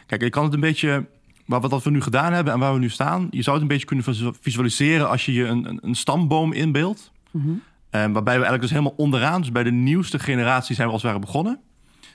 Kijk, 0.05 0.21
ik 0.21 0.31
kan 0.31 0.43
het 0.43 0.53
een 0.53 0.59
beetje, 0.59 1.05
wat, 1.45 1.69
wat 1.69 1.83
we 1.83 1.89
nu 1.89 2.01
gedaan 2.01 2.33
hebben 2.33 2.53
en 2.53 2.59
waar 2.59 2.73
we 2.73 2.79
nu 2.79 2.89
staan, 2.89 3.27
je 3.29 3.41
zou 3.41 3.55
het 3.55 3.61
een 3.61 3.71
beetje 3.71 3.85
kunnen 3.85 4.35
visualiseren 4.41 5.09
als 5.09 5.25
je 5.25 5.33
je 5.33 5.45
een, 5.45 5.65
een, 5.69 5.79
een 5.81 5.95
stamboom 5.95 6.53
inbeeldt. 6.53 7.11
Mm 7.31 7.41
-hmm. 7.41 7.61
Um, 7.91 8.13
waarbij 8.13 8.39
we 8.39 8.45
eigenlijk 8.45 8.61
dus 8.61 8.71
helemaal 8.71 8.93
onderaan, 8.97 9.41
dus 9.41 9.51
bij 9.51 9.63
de 9.63 9.71
nieuwste 9.71 10.19
generatie 10.19 10.75
zijn 10.75 10.87
we 10.87 10.93
als 10.93 11.01
het 11.01 11.11
ware 11.11 11.25
begonnen. 11.25 11.59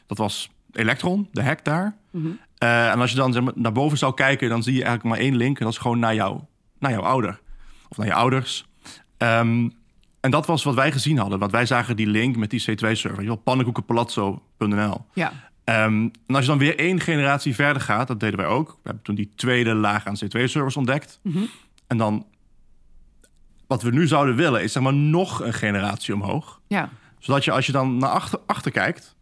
Dat 0.06 0.18
was 0.18 0.50
Electron, 0.72 1.28
de 1.32 1.42
hack 1.42 1.64
daar. 1.64 1.96
Mm 2.10 2.22
-hmm. 2.22 2.38
uh, 2.58 2.90
en 2.90 3.00
als 3.00 3.10
je 3.10 3.16
dan 3.16 3.32
zeg 3.32 3.42
maar, 3.42 3.52
naar 3.56 3.72
boven 3.72 3.98
zou 3.98 4.14
kijken, 4.14 4.48
dan 4.48 4.62
zie 4.62 4.74
je 4.74 4.84
eigenlijk 4.84 5.14
maar 5.14 5.24
één 5.24 5.36
link. 5.36 5.58
En 5.58 5.64
dat 5.64 5.72
is 5.72 5.80
gewoon 5.80 5.98
naar, 5.98 6.14
jou, 6.14 6.40
naar 6.78 6.90
jouw 6.90 7.02
ouder. 7.02 7.40
Of 7.88 7.96
naar 7.96 8.06
je 8.06 8.14
ouders. 8.14 8.66
Um, 9.18 9.72
en 10.20 10.30
dat 10.30 10.46
was 10.46 10.62
wat 10.62 10.74
wij 10.74 10.92
gezien 10.92 11.18
hadden. 11.18 11.38
Want 11.38 11.52
wij 11.52 11.66
zagen 11.66 11.96
die 11.96 12.06
link 12.06 12.36
met 12.36 12.50
die 12.50 12.62
C2-server. 12.70 13.36
Pannenkoekenpalazzo.nl. 13.36 15.06
Ja. 15.14 15.32
Um, 15.64 16.10
en 16.26 16.34
als 16.34 16.40
je 16.40 16.50
dan 16.50 16.58
weer 16.58 16.78
één 16.78 17.00
generatie 17.00 17.54
verder 17.54 17.82
gaat, 17.82 18.06
dat 18.06 18.20
deden 18.20 18.38
wij 18.38 18.48
ook. 18.48 18.68
We 18.68 18.80
hebben 18.82 19.02
toen 19.02 19.14
die 19.14 19.32
tweede 19.36 19.74
laag 19.74 20.06
aan 20.06 20.16
C2-servers 20.24 20.76
ontdekt. 20.76 21.20
Mm 21.22 21.32
-hmm. 21.32 21.48
En 21.86 21.96
dan, 21.96 22.26
wat 23.74 23.82
we 23.82 23.90
nu 23.90 24.06
zouden 24.06 24.36
willen, 24.36 24.62
is 24.62 24.72
zeg 24.72 24.82
maar 24.82 24.94
nog 24.94 25.42
een 25.42 25.52
generatie 25.52 26.14
omhoog. 26.14 26.60
Ja. 26.66 26.90
Zodat 27.18 27.44
je 27.44 27.50
als 27.50 27.66
je 27.66 27.72
dan 27.72 27.96
naar 27.96 28.10
achter, 28.10 28.40
achter 28.46 28.70
kijkt, 28.70 29.16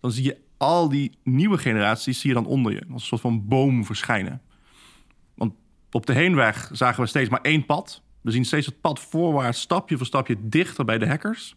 dan 0.00 0.10
zie 0.10 0.24
je 0.24 0.36
al 0.56 0.88
die 0.88 1.18
nieuwe 1.24 1.58
generaties 1.58 2.20
zie 2.20 2.28
je 2.28 2.34
dan 2.34 2.46
onder 2.46 2.72
je. 2.72 2.80
Als 2.92 3.02
een 3.02 3.08
soort 3.08 3.20
van 3.20 3.48
boom 3.48 3.84
verschijnen. 3.84 4.42
Want 5.34 5.52
op 5.90 6.06
de 6.06 6.12
heenweg 6.12 6.70
zagen 6.72 7.02
we 7.02 7.08
steeds 7.08 7.28
maar 7.28 7.40
één 7.40 7.66
pad. 7.66 8.02
We 8.20 8.30
zien 8.30 8.44
steeds 8.44 8.66
het 8.66 8.80
pad 8.80 9.00
voorwaarts, 9.00 9.60
stapje 9.60 9.96
voor 9.96 10.06
stapje, 10.06 10.36
dichter 10.40 10.84
bij 10.84 10.98
de 10.98 11.06
hackers. 11.06 11.56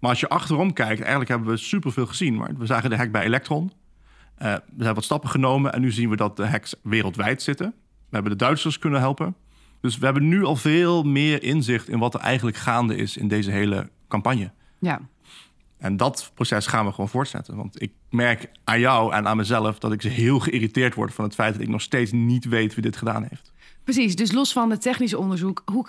Maar 0.00 0.10
als 0.10 0.20
je 0.20 0.28
achterom 0.28 0.72
kijkt, 0.72 1.00
eigenlijk 1.00 1.30
hebben 1.30 1.48
we 1.48 1.56
superveel 1.56 2.06
gezien. 2.06 2.36
Maar 2.36 2.56
we 2.56 2.66
zagen 2.66 2.90
de 2.90 2.96
hack 2.96 3.12
bij 3.12 3.24
Electron. 3.24 3.64
Uh, 3.64 3.72
we 4.38 4.52
hebben 4.66 4.94
wat 4.94 5.04
stappen 5.04 5.30
genomen 5.30 5.72
en 5.72 5.80
nu 5.80 5.92
zien 5.92 6.10
we 6.10 6.16
dat 6.16 6.36
de 6.36 6.46
hacks 6.46 6.74
wereldwijd 6.82 7.42
zitten. 7.42 7.74
We 8.08 8.14
hebben 8.14 8.32
de 8.32 8.44
Duitsers 8.44 8.78
kunnen 8.78 9.00
helpen. 9.00 9.36
Dus 9.80 9.98
we 9.98 10.04
hebben 10.04 10.28
nu 10.28 10.44
al 10.44 10.56
veel 10.56 11.02
meer 11.02 11.42
inzicht 11.42 11.88
in 11.88 11.98
wat 11.98 12.14
er 12.14 12.20
eigenlijk 12.20 12.56
gaande 12.56 12.96
is 12.96 13.16
in 13.16 13.28
deze 13.28 13.50
hele 13.50 13.90
campagne. 14.08 14.50
Ja. 14.78 15.00
En 15.78 15.96
dat 15.96 16.30
proces 16.34 16.66
gaan 16.66 16.84
we 16.84 16.90
gewoon 16.90 17.08
voortzetten. 17.08 17.56
Want 17.56 17.82
ik 17.82 17.92
merk 18.10 18.50
aan 18.64 18.80
jou 18.80 19.12
en 19.12 19.28
aan 19.28 19.36
mezelf 19.36 19.78
dat 19.78 19.92
ik 19.92 20.02
heel 20.02 20.38
geïrriteerd 20.38 20.94
word 20.94 21.14
van 21.14 21.24
het 21.24 21.34
feit 21.34 21.52
dat 21.52 21.62
ik 21.62 21.68
nog 21.68 21.82
steeds 21.82 22.12
niet 22.12 22.44
weet 22.44 22.74
wie 22.74 22.82
dit 22.82 22.96
gedaan 22.96 23.26
heeft. 23.28 23.52
Precies, 23.84 24.16
dus 24.16 24.32
los 24.32 24.52
van 24.52 24.70
het 24.70 24.80
technische 24.80 25.18
onderzoek, 25.18 25.62
hoe, 25.64 25.86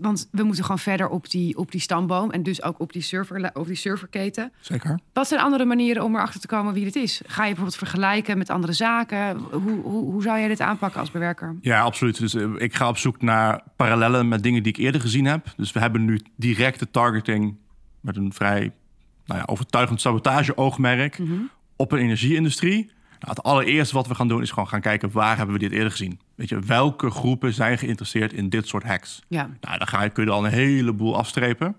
want 0.00 0.28
we 0.30 0.42
moeten 0.42 0.62
gewoon 0.64 0.78
verder 0.78 1.08
op 1.08 1.30
die, 1.30 1.56
op 1.56 1.70
die 1.70 1.80
stamboom 1.80 2.30
en 2.30 2.42
dus 2.42 2.62
ook 2.62 2.80
op 2.80 2.92
die, 2.92 3.02
server, 3.02 3.50
op 3.54 3.66
die 3.66 3.76
serverketen. 3.76 4.52
Zeker. 4.60 4.98
Wat 5.12 5.28
zijn 5.28 5.40
andere 5.40 5.64
manieren 5.64 6.04
om 6.04 6.14
erachter 6.14 6.40
te 6.40 6.46
komen 6.46 6.74
wie 6.74 6.84
het 6.84 6.96
is? 6.96 7.20
Ga 7.26 7.42
je 7.42 7.48
bijvoorbeeld 7.48 7.76
vergelijken 7.76 8.38
met 8.38 8.50
andere 8.50 8.72
zaken? 8.72 9.38
Hoe, 9.38 9.80
hoe, 9.82 10.04
hoe 10.04 10.22
zou 10.22 10.38
jij 10.38 10.48
dit 10.48 10.60
aanpakken 10.60 11.00
als 11.00 11.10
bewerker? 11.10 11.56
Ja, 11.60 11.80
absoluut. 11.80 12.18
Dus 12.18 12.34
uh, 12.34 12.54
ik 12.56 12.74
ga 12.74 12.88
op 12.88 12.98
zoek 12.98 13.22
naar 13.22 13.62
parallellen 13.76 14.28
met 14.28 14.42
dingen 14.42 14.62
die 14.62 14.72
ik 14.72 14.78
eerder 14.78 15.00
gezien 15.00 15.24
heb. 15.24 15.52
Dus 15.56 15.72
we 15.72 15.80
hebben 15.80 16.04
nu 16.04 16.20
directe 16.36 16.90
targeting 16.90 17.56
met 18.00 18.16
een 18.16 18.32
vrij 18.32 18.72
nou 19.24 19.38
ja, 19.40 19.46
overtuigend 19.46 20.00
sabotage-oogmerk 20.00 21.18
mm 21.18 21.26
-hmm. 21.26 21.50
op 21.76 21.92
een 21.92 21.98
energieindustrie. 21.98 22.90
Nou, 23.20 23.32
het 23.34 23.42
allereerste 23.42 23.94
wat 23.94 24.06
we 24.06 24.14
gaan 24.14 24.28
doen 24.28 24.42
is 24.42 24.50
gewoon 24.50 24.68
gaan 24.68 24.80
kijken 24.80 25.10
waar 25.10 25.36
hebben 25.36 25.54
we 25.54 25.60
dit 25.60 25.72
eerder 25.72 25.90
gezien. 25.90 26.20
Weet 26.34 26.48
je, 26.48 26.58
welke 26.58 27.10
groepen 27.10 27.52
zijn 27.52 27.78
geïnteresseerd 27.78 28.32
in 28.32 28.48
dit 28.48 28.68
soort 28.68 28.82
hacks? 28.82 29.22
Ja. 29.28 29.50
Nou, 29.60 29.78
dan 29.78 29.86
ga 29.86 30.02
je, 30.02 30.10
kun 30.10 30.24
je 30.24 30.30
al 30.30 30.44
een 30.44 30.52
heleboel 30.52 31.16
afstrepen. 31.16 31.76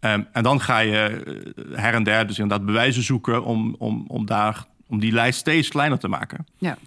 Um, 0.00 0.26
en 0.32 0.42
dan 0.42 0.60
ga 0.60 0.78
je 0.78 1.24
uh, 1.56 1.78
her 1.78 1.94
en 1.94 2.02
der 2.02 2.26
dus 2.26 2.38
inderdaad 2.38 2.66
bewijzen 2.66 3.02
zoeken 3.02 3.44
om, 3.44 3.74
om, 3.78 4.04
om, 4.08 4.26
daar, 4.26 4.64
om 4.86 5.00
die 5.00 5.12
lijst 5.12 5.38
steeds 5.38 5.68
kleiner 5.68 5.98
te 5.98 6.08
maken. 6.08 6.46
Ja. 6.58 6.78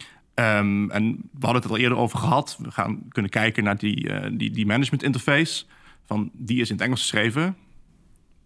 Um, 0.59 0.91
en 0.91 1.29
we 1.31 1.45
hadden 1.45 1.61
het 1.61 1.71
al 1.71 1.77
eerder 1.77 1.97
over 1.97 2.19
gehad. 2.19 2.57
We 2.61 2.71
gaan 2.71 3.01
kunnen 3.09 3.31
kijken 3.31 3.63
naar 3.63 3.77
die, 3.77 4.09
uh, 4.09 4.25
die, 4.31 4.51
die 4.51 4.65
management 4.65 5.03
interface. 5.03 5.65
Van, 6.05 6.29
die 6.33 6.61
is 6.61 6.69
in 6.69 6.75
het 6.75 6.85
Engels 6.85 7.01
geschreven 7.01 7.55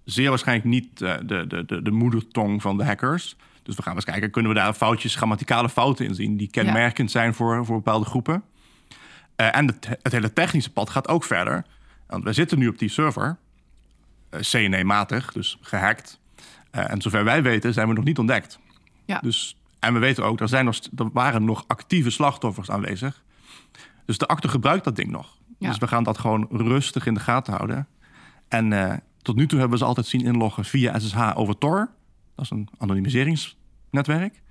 zeer 0.03 0.29
waarschijnlijk 0.29 0.67
niet 0.67 1.01
uh, 1.01 1.13
de, 1.25 1.47
de, 1.47 1.65
de, 1.65 1.81
de 1.81 1.91
moedertong 1.91 2.61
van 2.61 2.77
de 2.77 2.85
hackers. 2.85 3.35
Dus 3.63 3.75
we 3.75 3.81
gaan 3.81 3.95
eens 3.95 4.05
kijken, 4.05 4.31
kunnen 4.31 4.51
we 4.51 4.57
daar 4.57 4.73
foutjes, 4.73 5.15
grammaticale 5.15 5.69
fouten 5.69 6.05
in 6.05 6.15
zien... 6.15 6.37
die 6.37 6.49
kenmerkend 6.49 7.11
zijn 7.11 7.33
voor, 7.33 7.65
voor 7.65 7.75
bepaalde 7.75 8.05
groepen. 8.05 8.43
Uh, 9.41 9.55
en 9.55 9.67
het, 9.67 9.87
het, 10.01 10.11
hele 10.11 10.33
technische 10.33 10.71
pad 10.71 10.89
gaat 10.89 11.07
ook 11.07 11.23
verder. 11.23 11.65
Want 12.07 12.23
we 12.23 12.33
zitten 12.33 12.59
nu 12.59 12.67
op 12.67 12.77
die 12.77 12.89
server, 12.89 13.37
uh, 14.31 14.39
CNE-matig, 14.39 15.31
dus 15.31 15.57
gehackt. 15.61 16.19
Uh, 16.71 16.91
en 16.91 17.01
zover 17.01 17.23
wij 17.23 17.43
weten 17.43 17.73
zijn 17.73 17.87
we 17.87 17.93
nog 17.93 18.03
niet 18.03 18.19
ontdekt. 18.19 18.59
Ja. 19.05 19.19
Dus, 19.19 19.57
en 19.79 19.93
we 19.93 19.99
weten 19.99 20.25
ook, 20.25 20.39
er, 20.39 20.47
zijn 20.47 20.65
nog, 20.65 20.79
er 20.97 21.09
waren 21.13 21.43
nog 21.43 21.63
actieve 21.67 22.09
slachtoffers 22.09 22.71
aanwezig. 22.71 23.23
Dus 24.05 24.17
de 24.17 24.27
actor 24.27 24.49
gebruikt 24.49 24.83
dat 24.83 24.95
ding 24.95 25.09
nog. 25.09 25.37
Ja. 25.57 25.67
Dus 25.67 25.77
we 25.77 25.87
gaan 25.87 26.03
dat 26.03 26.17
gewoon 26.17 26.47
rustig 26.49 27.05
in 27.05 27.13
de 27.13 27.19
gaten 27.19 27.53
houden. 27.53 27.87
En 28.47 29.03
tot 29.21 29.35
nu 29.35 29.47
toe 29.47 29.59
hebben 29.59 29.77
we 29.77 29.83
ze 29.83 29.89
altijd 29.89 30.07
zien 30.07 30.21
inloggen 30.21 30.65
via 30.65 30.99
SSH 30.99 31.31
over 31.35 31.57
Tor. 31.57 31.89
Dat 32.35 32.45
is 32.45 32.51
een 32.51 32.69
anonimiseringsnetwerk. 32.77 34.41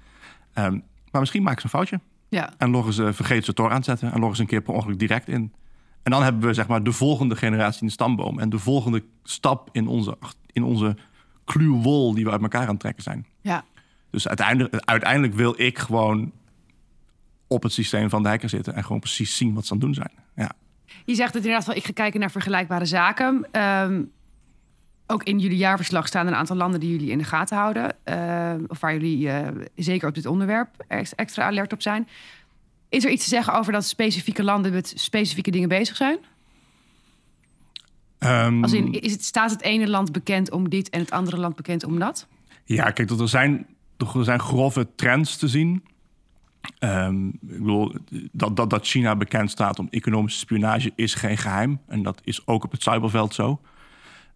Um, 0.55 0.83
maar 1.11 1.21
misschien 1.21 1.43
maken 1.43 1.61
ze 1.61 1.65
een 1.65 1.73
foutje. 1.73 2.01
Ja. 2.29 2.53
En 2.59 2.71
loggen 2.71 2.93
ze, 2.93 3.13
vergeten 3.13 3.45
ze 3.45 3.53
Tor 3.53 3.71
aan 3.71 3.81
te 3.81 3.91
zetten. 3.91 4.13
En 4.13 4.19
loggen 4.19 4.37
ze 4.37 4.43
een 4.43 4.49
keer 4.49 4.63
per 4.63 4.75
ongeluk 4.75 4.99
direct 4.99 5.29
in. 5.29 5.53
En 6.03 6.11
dan 6.11 6.23
hebben 6.23 6.43
we 6.43 6.55
zeg 6.55 6.69
maar 6.69 6.83
de 6.83 6.93
volgende 6.93 7.37
generatie 7.37 7.81
in 7.81 7.87
de 7.87 7.93
stamboom. 7.93 8.39
En 8.39 8.49
de 8.49 8.59
volgende 8.59 9.05
stap 9.23 9.69
in 9.73 9.87
onze, 9.87 10.19
in 10.53 10.63
onze 10.63 10.97
kluwwol 11.45 12.15
die 12.15 12.25
we 12.25 12.31
uit 12.31 12.43
elkaar 12.43 12.63
aan 12.63 12.69
het 12.69 12.81
trekken 12.81 13.03
zijn. 13.03 13.27
Ja. 13.41 13.65
Dus 14.11 14.29
uiteindelijk, 14.29 14.85
uiteindelijk 14.85 15.35
wil 15.35 15.55
ik 15.57 15.79
gewoon 15.79 16.33
op 17.47 17.63
het 17.63 17.73
systeem 17.73 18.11
van 18.11 18.23
de 18.23 18.29
hacker 18.29 18.49
zitten 18.49 18.75
en 18.75 18.85
gewoon 18.85 19.01
precies 19.01 19.37
zien 19.37 19.55
wat 19.55 19.67
ze 19.67 19.73
aan 19.73 19.79
het 19.79 19.87
doen 19.87 19.95
zijn. 19.95 20.13
Ja. 20.35 20.53
Je 21.05 21.15
zegt 21.15 21.35
het 21.35 21.43
inderdaad 21.43 21.67
wel, 21.67 21.77
ik 21.77 21.85
ga 21.85 21.93
kijken 21.93 22.21
naar 22.21 22.31
vergelijkbare 22.31 22.85
zaken. 22.85 23.47
Um, 23.63 24.11
ook 25.11 25.23
in 25.23 25.39
jullie 25.39 25.57
jaarverslag 25.57 26.07
staan 26.07 26.27
een 26.27 26.35
aantal 26.35 26.57
landen 26.57 26.81
die 26.81 26.91
jullie 26.91 27.11
in 27.11 27.19
de 27.19 27.25
gaten 27.25 27.57
houden. 27.57 27.97
Uh, 28.05 28.53
of 28.69 28.81
waar 28.81 28.93
jullie 28.93 29.27
uh, 29.27 29.49
zeker 29.77 30.09
op 30.09 30.15
dit 30.15 30.27
onderwerp 30.27 30.69
extra 31.17 31.45
alert 31.45 31.73
op 31.73 31.83
zijn. 31.83 32.09
Is 32.89 33.05
er 33.05 33.11
iets 33.11 33.23
te 33.23 33.29
zeggen 33.29 33.55
over 33.55 33.73
dat 33.73 33.85
specifieke 33.85 34.45
landen 34.45 34.73
met 34.73 34.93
specifieke 34.97 35.51
dingen 35.51 35.69
bezig 35.69 35.97
zijn? 35.97 36.19
Um, 38.19 38.63
Als 38.63 38.73
in, 38.73 38.93
is 38.93 39.13
het, 39.13 39.25
staat 39.25 39.51
het 39.51 39.63
ene 39.63 39.89
land 39.89 40.13
bekend 40.13 40.51
om 40.51 40.69
dit 40.69 40.89
en 40.89 41.01
het 41.01 41.11
andere 41.11 41.37
land 41.37 41.57
bekend 41.57 41.85
om 41.85 41.99
dat? 41.99 42.27
Ja, 42.65 42.91
kijk, 42.91 43.11
er 43.11 43.29
zijn, 43.29 43.67
er 43.97 44.25
zijn 44.25 44.41
grove 44.41 44.89
trends 44.95 45.37
te 45.37 45.49
zien. 45.49 45.85
Um, 46.79 47.29
ik 47.29 47.39
bedoel, 47.41 47.95
dat, 48.33 48.57
dat, 48.57 48.71
dat 48.71 48.87
China 48.87 49.17
bekend 49.17 49.51
staat 49.51 49.79
om 49.79 49.89
economische 49.91 50.39
spionage 50.39 50.93
is 50.95 51.15
geen 51.15 51.39
geheim. 51.39 51.81
En 51.87 52.03
dat 52.03 52.21
is 52.25 52.47
ook 52.47 52.65
op 52.65 52.71
het 52.71 52.83
cyberveld 52.83 53.35
zo. 53.35 53.61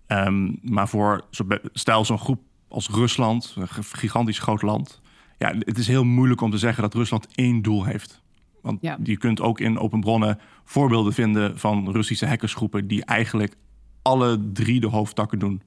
Um, 0.08 0.58
maar 0.62 0.88
voor, 0.88 1.24
stel 1.72 2.04
zo'n 2.04 2.18
groep 2.18 2.42
als 2.68 2.88
Rusland, 2.88 3.54
een 3.58 3.68
gigantisch 3.84 4.38
groot 4.38 4.62
land. 4.62 5.00
Ja, 5.38 5.54
het 5.58 5.78
is 5.78 5.86
heel 5.86 6.04
moeilijk 6.04 6.40
om 6.40 6.50
te 6.50 6.58
zeggen 6.58 6.82
dat 6.82 6.94
Rusland 6.94 7.26
één 7.34 7.62
doel 7.62 7.84
heeft. 7.84 8.22
Want 8.62 8.78
ja. 8.82 8.98
je 9.02 9.16
kunt 9.16 9.40
ook 9.40 9.60
in 9.60 9.78
open 9.78 10.00
bronnen 10.00 10.38
voorbeelden 10.64 11.12
vinden 11.12 11.58
van 11.58 11.90
Russische 11.92 12.26
hackersgroepen 12.26 12.86
die 12.86 13.04
eigenlijk 13.04 13.56
alle 14.02 14.52
drie 14.52 14.80
de 14.80 14.86
hoofdtakken 14.86 15.38
doen. 15.38 15.62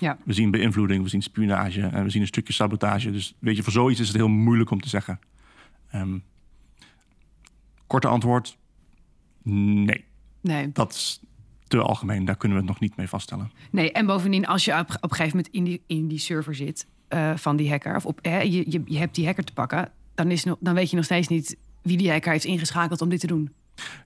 Ja. 0.00 0.18
We 0.24 0.32
zien 0.32 0.50
beïnvloeding, 0.50 1.02
we 1.02 1.08
zien 1.08 1.22
spionage 1.22 1.80
en 1.80 2.04
we 2.04 2.10
zien 2.10 2.20
een 2.20 2.26
stukje 2.26 2.52
sabotage. 2.52 3.10
Dus 3.10 3.34
weet 3.38 3.56
je, 3.56 3.62
voor 3.62 3.72
zoiets 3.72 4.00
is 4.00 4.08
het 4.08 4.16
heel 4.16 4.28
moeilijk 4.28 4.70
om 4.70 4.80
te 4.80 4.88
zeggen. 4.88 5.20
Um, 5.94 6.22
korte 7.86 8.08
antwoord: 8.08 8.58
nee. 9.42 10.04
Nee. 10.40 10.72
Dat 10.72 10.92
is 10.92 11.20
te 11.80 11.82
algemeen, 11.82 12.24
daar 12.24 12.36
kunnen 12.36 12.58
we 12.58 12.62
het 12.64 12.72
nog 12.72 12.80
niet 12.82 12.96
mee 12.96 13.08
vaststellen. 13.08 13.50
Nee, 13.70 13.92
en 13.92 14.06
bovendien, 14.06 14.46
als 14.46 14.64
je 14.64 14.72
op, 14.78 14.96
op 15.00 15.10
een 15.10 15.16
gegeven 15.16 15.36
moment 15.36 15.54
in 15.54 15.64
die, 15.64 15.82
in 15.86 16.08
die 16.08 16.18
server 16.18 16.54
zit 16.54 16.86
uh, 17.08 17.30
van 17.36 17.56
die 17.56 17.70
hacker, 17.70 17.96
of 17.96 18.06
op, 18.06 18.18
hè, 18.22 18.40
je, 18.40 18.70
je, 18.70 18.82
je 18.84 18.98
hebt 18.98 19.14
die 19.14 19.26
hacker 19.26 19.44
te 19.44 19.52
pakken, 19.52 19.90
dan, 20.14 20.30
is 20.30 20.44
nog, 20.44 20.56
dan 20.60 20.74
weet 20.74 20.90
je 20.90 20.96
nog 20.96 21.04
steeds 21.04 21.28
niet 21.28 21.56
wie 21.82 21.96
die 21.96 22.10
hacker 22.10 22.32
heeft 22.32 22.44
ingeschakeld 22.44 23.00
om 23.00 23.08
dit 23.08 23.20
te 23.20 23.26
doen. 23.26 23.52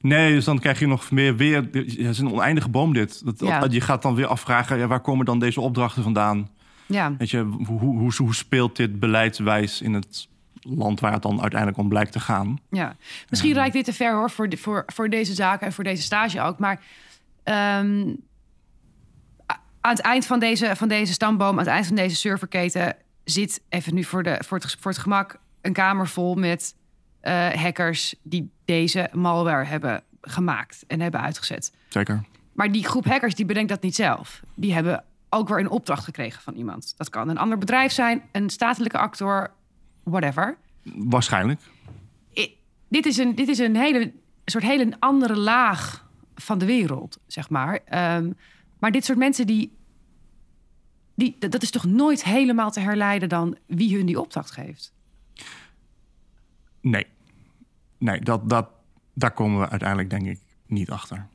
Nee, 0.01 0.33
dus 0.35 0.45
dan 0.45 0.59
krijg 0.59 0.79
je 0.79 0.87
nog 0.87 1.11
meer 1.11 1.37
weer. 1.37 1.57
Het 1.73 1.97
is 1.99 2.19
een 2.19 2.33
oneindige 2.33 2.69
boom 2.69 2.93
dit. 2.93 3.25
Dat, 3.25 3.41
Ja. 3.41 3.67
Je 3.71 3.81
gaat 3.81 4.03
dan 4.03 4.15
weer 4.15 4.27
afvragen, 4.27 4.79
ja, 4.79 4.87
waar 4.87 5.01
komen 5.01 5.25
dan 5.27 5.39
deze 5.39 5.61
opdrachten 5.61 6.03
vandaan? 6.03 6.49
Ja, 6.87 7.15
Weet 7.19 7.31
je, 7.31 7.41
hoe, 7.43 7.79
hoe, 7.81 8.13
hoe 8.17 8.35
speelt 8.35 8.77
dit 8.77 9.01
beleidswijs 9.01 9.81
in 9.83 9.95
het 9.95 10.29
land 10.61 11.01
waar 11.01 11.13
het 11.13 11.23
dan 11.23 11.41
uiteindelijk 11.41 11.81
om 11.81 11.89
blijkt 11.89 12.13
te 12.13 12.21
gaan? 12.21 12.59
ja. 12.71 12.97
Misschien 13.29 13.53
reikt 13.53 13.73
dit 13.75 13.85
te 13.85 13.93
ver 13.93 14.15
hoor, 14.15 14.31
voor, 14.31 14.49
de- 14.49 14.57
voor, 14.57 14.83
voor 14.87 15.09
deze 15.11 15.35
zaken 15.35 15.67
en 15.67 15.73
voor 15.73 15.85
deze 15.85 16.03
stage 16.03 16.41
ook. 16.41 16.59
Maar 16.59 16.81
ehm, 17.47 18.09
a- 19.53 19.61
aan 19.81 19.91
het 19.91 20.01
eind 20.01 20.27
van 20.27 20.39
deze, 20.39 20.77
van 20.77 20.89
deze 20.89 21.13
stamboom, 21.13 21.51
aan 21.53 21.59
het 21.59 21.67
eind 21.67 21.87
van 21.87 21.97
deze 21.97 22.17
serverketen, 22.17 22.97
zit 23.25 23.61
even 23.69 23.95
nu 23.95 24.05
voor, 24.05 24.23
de, 24.23 24.43
voor, 24.47 24.59
het, 24.59 24.77
voor 24.81 24.91
het 24.91 25.01
gemak 25.01 25.39
een 25.61 25.73
kamer 25.73 26.09
vol 26.09 26.35
met 26.35 26.75
eh, 27.21 27.49
hackers 27.49 28.15
die 28.23 28.51
deze 28.65 29.09
malware 29.13 29.65
hebben 29.65 30.03
gemaakt 30.21 30.85
en 30.87 31.01
hebben 31.01 31.21
uitgezet. 31.21 31.73
Zeker. 31.89 32.25
Maar 32.53 32.73
die 32.73 32.85
groep 32.85 33.05
hackers 33.05 33.35
die 33.35 33.47
bedenkt 33.47 33.69
dat 33.69 33.83
niet 33.83 33.95
zelf. 33.95 34.43
Die 34.55 34.75
hebben 34.75 35.05
ook 35.29 35.49
weer 35.49 35.59
een 35.59 35.71
opdracht 35.71 36.05
gekregen 36.05 36.43
van 36.43 36.55
iemand. 36.55 36.95
Dat 36.97 37.09
kan 37.09 37.29
een 37.29 37.39
ander 37.39 37.59
bedrijf 37.59 37.93
zijn, 37.93 38.23
een 38.33 38.51
statelijke 38.51 38.99
actor, 38.99 39.51
whatever. 40.03 40.57
Waarschijnlijk. 40.95 41.61
I- 42.37 42.57
dit, 42.89 43.07
is 43.07 43.17
een, 43.17 43.35
dit 43.35 43.49
is 43.49 43.59
een 43.59 43.77
hele 43.77 44.13
soort 44.45 44.65
hele 44.65 44.97
andere 44.99 45.37
laag 45.37 46.06
van 46.37 46.59
de 46.59 46.67
wereld, 46.67 47.19
zeg 47.27 47.51
maar. 47.51 47.81
Ehm, 47.85 48.31
maar 48.79 48.91
dit 48.91 49.05
soort 49.05 49.19
mensen 49.19 49.47
die, 49.47 49.77
die, 51.15 51.37
dat 51.39 51.63
is 51.63 51.71
toch 51.71 51.85
nooit 51.85 52.25
helemaal 52.25 52.71
te 52.71 52.81
herleiden 52.81 53.29
dan 53.29 53.57
wie 53.67 53.97
hun 53.97 54.07
die 54.07 54.21
opdracht 54.21 54.51
geeft. 54.51 54.93
Nee. 56.81 57.07
Nee, 57.99 58.21
dat, 58.21 58.49
dat, 58.49 58.69
daar 59.15 59.31
komen 59.33 59.61
we 59.61 59.69
uiteindelijk 59.69 60.11
denk 60.11 60.27
ik 60.27 60.41
niet 60.67 60.91
achter. 60.91 61.27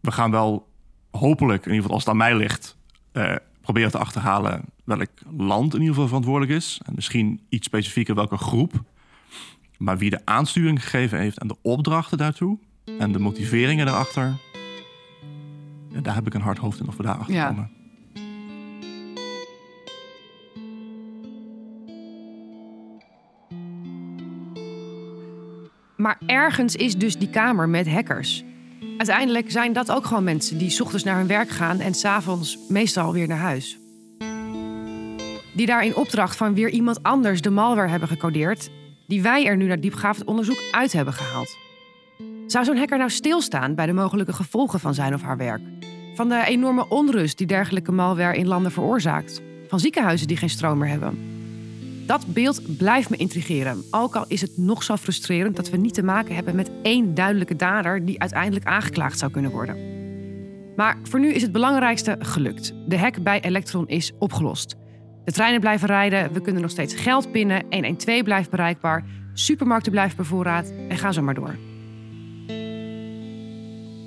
We 0.00 0.12
gaan 0.12 0.30
wel 0.30 0.68
hopelijk, 1.10 1.66
in 1.66 1.72
ieder 1.72 1.82
geval 1.82 1.94
als 1.94 2.04
het 2.04 2.12
aan 2.12 2.16
mij 2.16 2.36
ligt, 2.36 2.76
eh, 3.12 3.36
proberen 3.60 3.90
te 3.90 3.98
achterhalen 3.98 4.64
welk 4.84 5.10
land 5.36 5.74
in 5.74 5.78
ieder 5.78 5.94
geval 5.94 6.08
verantwoordelijk 6.08 6.52
is. 6.52 6.80
En 6.84 6.94
misschien 6.94 7.40
iets 7.48 7.66
specifieker 7.66 8.14
welke 8.14 8.36
groep. 8.36 8.82
Maar 9.78 9.98
wie 9.98 10.10
de 10.10 10.20
aansturing 10.24 10.82
gegeven 10.82 11.18
heeft 11.18 11.38
en 11.38 11.48
de 11.48 11.56
opdrachten 11.62 12.18
daartoe 12.18 12.58
en 12.84 13.12
de 13.12 13.18
motiveringen 13.18 13.86
daarachter, 13.86 14.36
ja, 15.88 16.00
daar 16.00 16.14
heb 16.14 16.26
ik 16.26 16.34
een 16.34 16.40
hard 16.40 16.58
hoofd 16.58 16.80
in 16.80 16.88
of 16.88 16.96
we 16.96 17.02
daar 17.02 17.16
achter 17.18 17.34
Ja. 17.34 17.46
komen. 17.48 17.70
Maar 25.96 26.18
ergens 26.26 26.76
is 26.76 26.96
dus 26.96 27.16
die 27.18 27.30
kamer 27.30 27.68
met 27.68 27.88
hackers. 27.88 28.44
Uiteindelijk 28.96 29.50
zijn 29.50 29.72
dat 29.72 29.90
ook 29.90 30.04
gewoon 30.06 30.24
mensen 30.24 30.58
die 30.58 30.70
's 30.70 30.80
ochtends 30.80 31.04
naar 31.04 31.16
hun 31.16 31.26
werk 31.26 31.48
gaan 31.50 31.80
en 31.80 31.94
s'avonds 31.94 32.58
meestal 32.68 33.12
weer 33.12 33.28
naar 33.28 33.38
huis. 33.38 33.78
Die 35.54 35.66
daar 35.66 35.84
in 35.84 35.96
opdracht 35.96 36.36
van 36.36 36.54
weer 36.54 36.68
iemand 36.70 37.02
anders 37.02 37.40
de 37.40 37.50
malware 37.50 37.88
hebben 37.88 38.08
gecodeerd, 38.08 38.70
die 39.06 39.22
wij 39.22 39.46
er 39.46 39.56
nu 39.56 39.66
naar 39.66 39.80
diepgaand 39.80 40.24
onderzoek 40.24 40.62
uit 40.72 40.92
hebben 40.92 41.14
gehaald. 41.14 41.56
Zou 42.52 42.64
zo'n 42.64 42.76
hacker 42.76 42.98
nou 42.98 43.10
stilstaan 43.10 43.74
bij 43.74 43.86
de 43.86 43.92
mogelijke 43.92 44.32
gevolgen 44.32 44.80
van 44.80 44.94
zijn 44.94 45.14
of 45.14 45.22
haar 45.22 45.36
werk? 45.36 45.60
Van 46.14 46.28
de 46.28 46.44
enorme 46.46 46.88
onrust 46.88 47.38
die 47.38 47.46
dergelijke 47.46 47.92
malware 47.92 48.36
in 48.36 48.46
landen 48.46 48.72
veroorzaakt? 48.72 49.42
Van 49.68 49.80
ziekenhuizen 49.80 50.26
die 50.26 50.36
geen 50.36 50.50
stroom 50.50 50.78
meer 50.78 50.88
hebben? 50.88 51.18
Dat 52.06 52.26
beeld 52.26 52.76
blijft 52.76 53.10
me 53.10 53.16
intrigeren. 53.16 53.84
Ook 53.90 54.16
al 54.16 54.24
is 54.28 54.40
het 54.40 54.56
nog 54.56 54.82
zo 54.82 54.96
frustrerend 54.96 55.56
dat 55.56 55.70
we 55.70 55.76
niet 55.76 55.94
te 55.94 56.02
maken 56.02 56.34
hebben 56.34 56.56
met 56.56 56.70
één 56.82 57.14
duidelijke 57.14 57.56
dader 57.56 58.04
die 58.04 58.20
uiteindelijk 58.20 58.64
aangeklaagd 58.64 59.18
zou 59.18 59.32
kunnen 59.32 59.50
worden. 59.50 59.76
Maar 60.76 60.98
voor 61.02 61.20
nu 61.20 61.32
is 61.32 61.42
het 61.42 61.52
belangrijkste 61.52 62.16
gelukt. 62.18 62.74
De 62.86 62.98
hack 62.98 63.22
bij 63.22 63.40
Electron 63.40 63.88
is 63.88 64.12
opgelost. 64.18 64.76
De 65.24 65.32
treinen 65.32 65.60
blijven 65.60 65.88
rijden, 65.88 66.32
we 66.32 66.40
kunnen 66.40 66.62
nog 66.62 66.70
steeds 66.70 66.94
geld 66.94 67.32
pinnen, 67.32 67.64
112 67.70 68.22
blijft 68.22 68.50
bereikbaar, 68.50 69.04
supermarkten 69.32 69.92
blijven 69.92 70.16
bevoorraad 70.16 70.72
en 70.88 70.98
ga 70.98 71.12
zo 71.12 71.22
maar 71.22 71.34
door. 71.34 71.71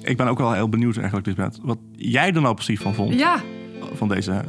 Ik 0.06 0.18
ben 0.18 0.28
ook 0.28 0.38
wel 0.38 0.54
heel 0.54 0.70
benieuwd 0.70 0.98
eigenlijk, 0.98 1.28
Lisbeth, 1.28 1.60
wat 1.62 1.78
jij 1.92 2.34
er 2.34 2.42
nou 2.42 2.54
precies 2.54 2.80
van 2.80 2.94
vond. 2.94 3.14
Ja, 3.14 3.40
Van 3.94 4.08
deze 4.08 4.44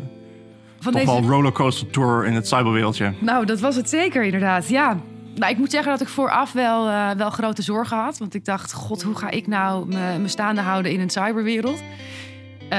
van 0.78 0.92
toch 0.92 1.00
deze 1.00 1.20
wel 1.20 1.30
rollercoaster 1.30 1.90
tour 1.90 2.26
in 2.26 2.34
het 2.34 2.48
cyberwereldje. 2.48 3.12
Nou, 3.20 3.46
dat 3.46 3.60
was 3.60 3.76
het 3.76 3.88
zeker 3.88 4.24
inderdaad. 4.24 4.68
Ja. 4.68 4.96
Nou, 5.34 5.52
ik 5.52 5.58
moet 5.58 5.70
zeggen 5.70 5.90
dat 5.90 6.00
ik 6.00 6.08
vooraf 6.08 6.52
wel, 6.52 6.88
eh, 6.88 7.10
wel 7.10 7.30
grote 7.30 7.62
zorgen 7.62 7.96
had. 7.96 8.18
Want 8.18 8.34
ik 8.34 8.44
dacht, 8.44 8.72
god, 8.72 9.02
hoe 9.02 9.16
ga 9.16 9.30
ik 9.30 9.46
nou 9.46 9.86
me, 9.88 10.18
me 10.18 10.28
staande 10.28 10.60
houden 10.60 10.92
in 10.92 11.00
een 11.00 11.10
cyberwereld? 11.10 11.82
Eh, 12.68 12.78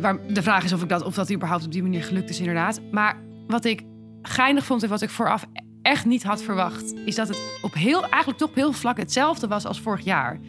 waar, 0.00 0.16
de 0.28 0.42
vraag 0.42 0.64
is 0.64 0.72
of, 0.72 0.82
ik 0.82 0.88
dat, 0.88 1.02
of 1.02 1.14
dat 1.14 1.32
überhaupt 1.32 1.64
op 1.64 1.72
die 1.72 1.82
manier 1.82 2.02
gelukt 2.02 2.30
is 2.30 2.38
inderdaad. 2.38 2.80
Maar 2.90 3.16
wat 3.46 3.64
ik 3.64 3.82
geinig 4.22 4.64
vond 4.64 4.82
en 4.82 4.88
wat 4.88 5.02
ik 5.02 5.10
vooraf 5.10 5.44
echt 5.84 6.04
niet 6.04 6.22
had 6.22 6.42
verwacht... 6.42 6.94
is 7.04 7.14
dat 7.14 7.28
het 7.28 7.58
op 7.62 7.74
heel, 7.74 8.02
eigenlijk 8.02 8.38
toch 8.38 8.48
op 8.48 8.54
heel 8.54 8.72
vlak 8.72 8.96
hetzelfde 8.96 9.46
was 9.46 9.64
als 9.64 9.80
vorig 9.80 10.04
jaar. 10.04 10.40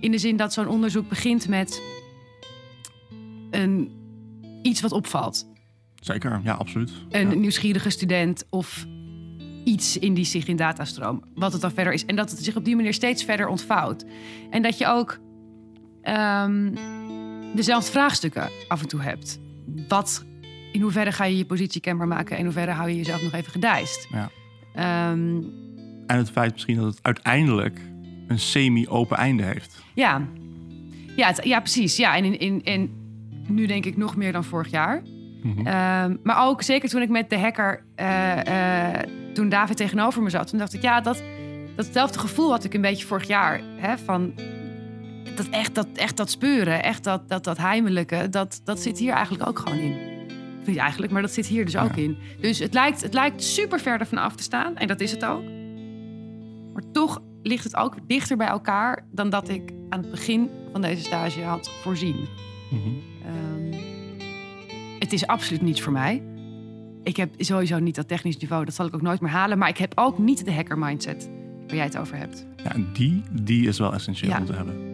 In 0.00 0.10
de 0.10 0.18
zin 0.18 0.36
dat 0.36 0.52
zo'n 0.52 0.68
onderzoek 0.68 1.08
begint 1.08 1.48
met 1.48 1.82
een, 3.50 3.92
iets 4.62 4.80
wat 4.80 4.92
opvalt 4.92 5.46
Zeker, 6.00 6.40
ja, 6.44 6.52
absoluut. 6.52 6.92
een 7.10 7.30
Ja. 7.30 7.34
nieuwsgierige 7.36 7.90
student 7.90 8.44
of 8.50 8.86
iets 9.64 9.98
in 9.98 10.14
die 10.14 10.24
zich 10.24 10.46
in 10.46 10.56
datastroom, 10.56 11.22
wat 11.34 11.52
het 11.52 11.60
dan 11.60 11.70
verder 11.72 11.92
is. 11.92 12.04
En 12.04 12.16
dat 12.16 12.30
het 12.30 12.44
zich 12.44 12.56
op 12.56 12.64
die 12.64 12.76
manier 12.76 12.94
steeds 12.94 13.24
verder 13.24 13.48
ontvouwt. 13.48 14.04
En 14.50 14.62
dat 14.62 14.78
je 14.78 14.86
ook 14.86 15.18
ehm, 16.02 16.74
dezelfde 17.54 17.90
vraagstukken 17.90 18.50
af 18.68 18.82
en 18.82 18.88
toe 18.88 19.00
hebt. 19.00 19.40
Wat, 19.88 20.24
in 20.72 20.80
hoeverre 20.80 21.12
ga 21.12 21.24
je 21.24 21.36
je 21.36 21.44
positie 21.44 21.80
kenbaar 21.80 22.08
maken? 22.08 22.38
In 22.38 22.44
hoeverre 22.44 22.70
hou 22.70 22.88
je 22.90 22.96
jezelf 22.96 23.22
nog 23.22 23.32
even 23.32 23.52
gedijst? 23.52 24.08
Ja. 24.12 24.30
Ehm, 24.74 25.36
En 26.06 26.16
het 26.16 26.30
feit 26.30 26.52
misschien 26.52 26.76
dat 26.76 26.84
het 26.86 26.98
uiteindelijk 27.02 27.80
een 28.28 28.38
semi-open 28.38 29.16
einde 29.16 29.42
heeft. 29.42 29.82
ja. 29.94 30.22
Ja, 31.16 31.26
het- 31.26 31.44
ja, 31.44 31.60
precies. 31.60 31.96
Ja, 31.96 32.16
en, 32.16 32.24
in, 32.24 32.38
in, 32.38 32.62
en 32.64 32.90
nu 33.48 33.66
denk 33.66 33.84
ik 33.84 33.96
nog 33.96 34.16
meer 34.16 34.32
dan 34.32 34.44
vorig 34.44 34.70
jaar. 34.70 35.02
Mhm. 35.42 35.66
Ehm, 35.66 36.16
maar 36.22 36.46
ook 36.46 36.62
zeker 36.62 36.88
toen 36.88 37.02
ik 37.02 37.08
met 37.08 37.30
de 37.30 37.38
hacker, 37.38 37.84
eh, 37.94 38.90
eh, 38.94 39.02
toen 39.34 39.48
David 39.48 39.76
tegenover 39.76 40.22
me 40.22 40.30
zat, 40.30 40.48
toen 40.48 40.58
dacht 40.58 40.74
ik, 40.74 40.82
ja, 40.82 41.00
dat, 41.00 41.22
datzelfde 41.76 42.18
gevoel 42.18 42.50
had 42.50 42.64
ik 42.64 42.74
een 42.74 42.80
beetje 42.80 43.06
vorig 43.06 43.26
jaar. 43.26 43.60
Hè, 43.76 43.98
van 43.98 44.32
dat 45.36 45.48
echt 45.48 45.74
dat, 45.74 45.86
echt 45.94 46.16
dat 46.16 46.30
speuren, 46.30 46.82
echt 46.82 47.04
dat, 47.04 47.28
dat, 47.28 47.44
dat 47.44 47.58
heimelijke, 47.58 48.28
dat, 48.30 48.60
dat 48.64 48.80
zit 48.80 48.98
hier 48.98 49.12
eigenlijk 49.12 49.48
ook 49.48 49.58
gewoon 49.58 49.78
in. 49.78 49.96
Niet 50.66 50.76
eigenlijk, 50.76 51.12
maar 51.12 51.22
dat 51.22 51.32
zit 51.32 51.46
hier 51.46 51.64
dus 51.64 51.76
ook 51.76 51.96
in. 51.96 52.16
Dus 52.40 52.58
het 52.58 52.74
lijkt, 52.74 53.02
het 53.02 53.14
lijkt 53.14 53.42
super 53.42 53.80
ver 53.80 54.00
ervan 54.00 54.18
af 54.18 54.34
te 54.36 54.42
staan, 54.42 54.76
en 54.76 54.86
dat 54.88 55.00
is 55.00 55.10
het 55.10 55.24
ook. 55.24 55.42
Maar 56.72 56.82
toch 56.92 57.22
ligt 57.42 57.64
het 57.64 57.76
ook 57.76 57.96
dichter 58.06 58.36
bij 58.36 58.46
elkaar 58.46 59.06
dan 59.12 59.30
dat 59.30 59.48
ik 59.48 59.72
aan 59.88 60.00
het 60.00 60.10
begin 60.10 60.50
van 60.72 60.80
deze 60.80 61.02
stage 61.02 61.42
had 61.42 61.70
voorzien. 61.82 62.16
Mhm. 62.70 62.88
Ehm, 63.24 63.80
het 64.98 65.12
is 65.12 65.26
absoluut 65.26 65.62
niets 65.62 65.80
voor 65.82 65.92
mij. 65.92 66.22
Ik 67.02 67.16
heb 67.16 67.34
sowieso 67.38 67.78
niet 67.78 67.94
dat 67.94 68.08
technisch 68.08 68.36
niveau, 68.36 68.64
dat 68.64 68.74
zal 68.74 68.86
ik 68.86 68.94
ook 68.94 69.02
nooit 69.02 69.20
meer 69.20 69.30
halen. 69.30 69.58
Maar 69.58 69.68
ik 69.68 69.78
heb 69.78 69.92
ook 69.94 70.18
niet 70.18 70.44
de 70.44 70.52
hacker 70.54 70.78
mindset 70.78 71.30
waar 71.66 71.76
jij 71.76 71.84
het 71.84 71.98
over 71.98 72.16
hebt. 72.16 72.46
Ja, 72.64 72.72
die, 72.92 73.22
die 73.42 73.68
is 73.68 73.78
wel 73.78 73.92
essentieel 73.94 74.30
Ja. 74.30 74.38
om 74.38 74.44
te 74.44 74.52
hebben. 74.52 74.93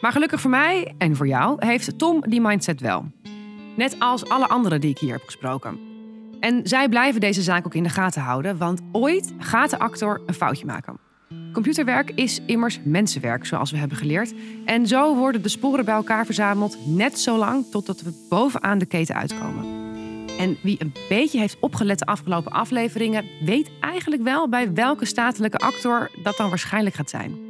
Maar 0.00 0.12
gelukkig 0.12 0.40
voor 0.40 0.50
mij 0.50 0.94
en 0.98 1.16
voor 1.16 1.26
jou 1.26 1.66
heeft 1.66 1.98
Tom 1.98 2.20
die 2.28 2.40
mindset 2.40 2.80
wel. 2.80 3.04
Net 3.76 3.96
als 3.98 4.28
alle 4.28 4.48
anderen 4.48 4.80
die 4.80 4.90
ik 4.90 4.98
hier 4.98 5.12
heb 5.12 5.22
gesproken. 5.24 5.78
En 6.40 6.60
zij 6.64 6.88
blijven 6.88 7.20
deze 7.20 7.42
zaak 7.42 7.66
ook 7.66 7.74
in 7.74 7.82
de 7.82 7.88
gaten 7.88 8.22
houden, 8.22 8.58
want 8.58 8.80
ooit 8.92 9.32
gaat 9.38 9.70
de 9.70 9.78
actor 9.78 10.20
een 10.26 10.34
foutje 10.34 10.66
maken. 10.66 10.98
Computerwerk 11.52 12.10
is 12.10 12.40
immers 12.46 12.80
mensenwerk, 12.84 13.46
zoals 13.46 13.70
we 13.70 13.76
hebben 13.76 13.96
geleerd. 13.96 14.34
En 14.64 14.86
zo 14.86 15.16
worden 15.16 15.42
de 15.42 15.48
sporen 15.48 15.84
bij 15.84 15.94
elkaar 15.94 16.24
verzameld, 16.24 16.78
net 16.86 17.18
zo 17.18 17.36
lang 17.36 17.64
totdat 17.70 18.00
we 18.00 18.26
bovenaan 18.28 18.78
de 18.78 18.86
keten 18.86 19.14
uitkomen. 19.14 19.64
En 20.38 20.56
wie 20.62 20.76
een 20.80 20.92
beetje 21.08 21.38
heeft 21.38 21.56
opgelet 21.60 21.98
de 21.98 22.06
afgelopen 22.06 22.52
afleveringen, 22.52 23.24
weet 23.44 23.70
eigenlijk 23.80 24.22
wel 24.22 24.48
bij 24.48 24.72
welke 24.72 25.04
statelijke 25.04 25.58
actor 25.58 26.10
dat 26.22 26.36
dan 26.36 26.48
waarschijnlijk 26.48 26.94
gaat 26.94 27.10
zijn. 27.10 27.47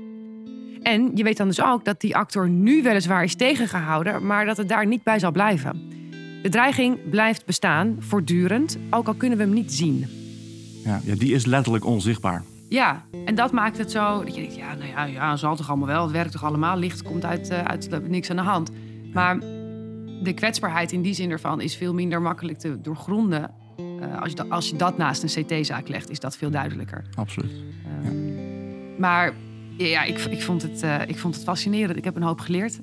En 0.82 1.10
je 1.14 1.22
weet 1.22 1.36
dan 1.36 1.46
dus 1.48 1.62
ook 1.62 1.84
dat 1.84 2.00
die 2.00 2.16
actor 2.16 2.48
nu 2.48 2.82
weliswaar 2.82 3.24
is 3.24 3.34
tegengehouden, 3.34 4.26
maar 4.26 4.44
dat 4.44 4.56
het 4.56 4.68
daar 4.68 4.86
niet 4.86 5.02
bij 5.02 5.18
zal 5.18 5.32
blijven. 5.32 5.88
De 6.42 6.48
dreiging 6.48 7.10
blijft 7.10 7.46
bestaan, 7.46 7.96
voortdurend, 7.98 8.78
ook 8.90 9.06
al 9.06 9.14
kunnen 9.14 9.38
we 9.38 9.44
hem 9.44 9.52
niet 9.52 9.72
zien. 9.72 10.06
Ja, 10.84 11.00
ja, 11.04 11.14
die 11.14 11.34
is 11.34 11.44
letterlijk 11.44 11.84
onzichtbaar. 11.84 12.42
Ja, 12.68 13.04
en 13.24 13.34
dat 13.34 13.52
maakt 13.52 13.78
het 13.78 13.90
zo 13.90 14.24
dat 14.24 14.34
je 14.34 14.40
denkt, 14.40 14.56
ja, 14.56 14.74
nou 14.74 14.90
ja, 14.90 15.04
ja 15.04 15.36
zal 15.36 15.56
toch 15.56 15.68
allemaal 15.68 15.86
wel. 15.86 16.02
Het 16.02 16.12
werkt 16.12 16.32
toch 16.32 16.44
allemaal, 16.44 16.78
licht 16.78 17.02
komt 17.02 17.24
uit, 17.24 17.48
eh, 17.48 17.62
uit 17.62 17.92
er 17.92 18.02
is 18.02 18.08
niks 18.08 18.30
aan 18.30 18.36
de 18.36 18.42
hand. 18.42 18.70
Maar 19.12 19.38
de 20.22 20.32
kwetsbaarheid 20.34 20.92
in 20.92 21.02
die 21.02 21.14
zin 21.14 21.30
ervan 21.30 21.60
is 21.60 21.76
veel 21.76 21.94
minder 21.94 22.22
makkelijk 22.22 22.58
te 22.58 22.80
doorgronden. 22.80 23.50
Eh, 24.00 24.20
als, 24.20 24.30
je 24.30 24.36
dat, 24.36 24.50
als 24.50 24.68
je 24.68 24.76
dat 24.76 24.96
naast 24.96 25.22
een 25.22 25.44
CT-zaak 25.44 25.88
legt, 25.88 26.10
is 26.10 26.20
dat 26.20 26.36
veel 26.36 26.50
duidelijker. 26.50 27.04
Absoluut. 27.14 27.52
Ehm, 27.84 29.00
Maar 29.00 29.32
ja, 29.86 30.02
ik, 30.02 30.18
ik, 30.18 30.42
vond 30.42 30.62
het, 30.62 30.82
eh, 30.82 31.00
ik 31.06 31.18
vond 31.18 31.34
het 31.34 31.44
fascinerend. 31.44 31.96
Ik 31.96 32.04
heb 32.04 32.16
een 32.16 32.22
hoop 32.22 32.40
geleerd. 32.40 32.80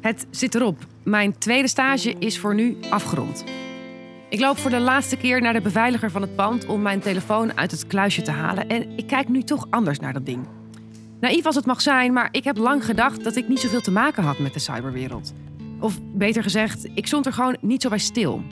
Het 0.00 0.26
zit 0.30 0.54
erop. 0.54 0.86
Mijn 1.02 1.38
tweede 1.38 1.68
stage 1.68 2.14
is 2.18 2.38
voor 2.38 2.54
nu 2.54 2.76
afgerond. 2.90 3.44
Ik 4.28 4.40
loop 4.40 4.58
voor 4.58 4.70
de 4.70 4.78
laatste 4.78 5.16
keer 5.16 5.40
naar 5.40 5.52
de 5.52 5.60
beveiliger 5.60 6.10
van 6.10 6.22
het 6.22 6.36
pand 6.36 6.66
om 6.66 6.82
mijn 6.82 7.00
telefoon 7.00 7.56
uit 7.56 7.70
het 7.70 7.86
kluisje 7.86 8.22
te 8.22 8.30
halen. 8.30 8.68
En 8.68 8.96
ik 8.96 9.06
kijk 9.06 9.28
nu 9.28 9.42
toch 9.42 9.66
anders 9.70 9.98
naar 9.98 10.12
dat 10.12 10.26
ding. 10.26 10.46
Naïef 11.20 11.46
als 11.46 11.54
het 11.54 11.66
mag 11.66 11.80
zijn, 11.80 12.12
maar 12.12 12.28
ik 12.30 12.44
heb 12.44 12.56
lang 12.56 12.84
gedacht 12.84 13.24
dat 13.24 13.36
ik 13.36 13.48
niet 13.48 13.60
zoveel 13.60 13.80
te 13.80 13.90
maken 13.90 14.22
had 14.22 14.38
met 14.38 14.52
de 14.52 14.58
cyberwereld. 14.58 15.32
Of 15.80 16.00
beter 16.02 16.42
gezegd, 16.42 16.88
ik 16.94 17.06
stond 17.06 17.26
er 17.26 17.32
gewoon 17.32 17.56
niet 17.60 17.82
zo 17.82 17.88
bij 17.88 17.98
stil. 17.98 18.42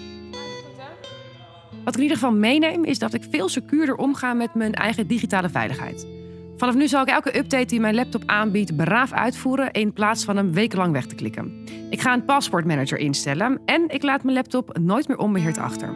Wat 1.85 1.95
ik 1.95 2.01
in 2.01 2.03
ieder 2.03 2.17
geval 2.17 2.33
meeneem, 2.33 2.85
is 2.85 2.99
dat 2.99 3.15
ik 3.15 3.23
veel 3.31 3.49
secuurder 3.49 3.97
omga 3.97 4.33
met 4.33 4.55
mijn 4.55 4.75
eigen 4.75 5.07
digitale 5.07 5.49
veiligheid. 5.49 6.07
Vanaf 6.57 6.75
nu 6.75 6.89
zal 6.89 7.03
ik 7.03 7.09
elke 7.09 7.39
update 7.39 7.67
die 7.67 7.81
mijn 7.81 7.95
laptop 7.95 8.23
aanbiedt 8.27 8.77
braaf 8.77 9.13
uitvoeren 9.13 9.71
in 9.71 9.93
plaats 9.93 10.25
van 10.25 10.37
hem 10.37 10.53
wekenlang 10.53 10.93
weg 10.93 11.07
te 11.07 11.15
klikken. 11.15 11.65
Ik 11.91 12.01
ga 12.01 12.13
een 12.13 12.25
paspoortmanager 12.25 12.99
instellen 12.99 13.61
en 13.65 13.85
ik 13.89 14.03
laat 14.03 14.23
mijn 14.23 14.37
laptop 14.37 14.79
nooit 14.79 15.09
meer 15.09 15.19
onbeheerd 15.19 15.59
achter. 15.59 15.95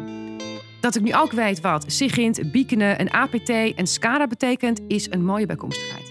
Dat 0.81 0.97
ik 0.97 1.03
nu 1.03 1.15
ook 1.15 1.33
weet 1.33 1.61
wat 1.61 1.85
SIGINT, 1.87 2.53
beaconen, 2.53 3.01
een 3.01 3.13
APT 3.13 3.49
en 3.51 3.87
SCADA 3.87 4.27
betekent, 4.27 4.81
is 4.89 5.11
een 5.11 5.25
mooie 5.25 5.47
bijkomstigheid. 5.47 6.06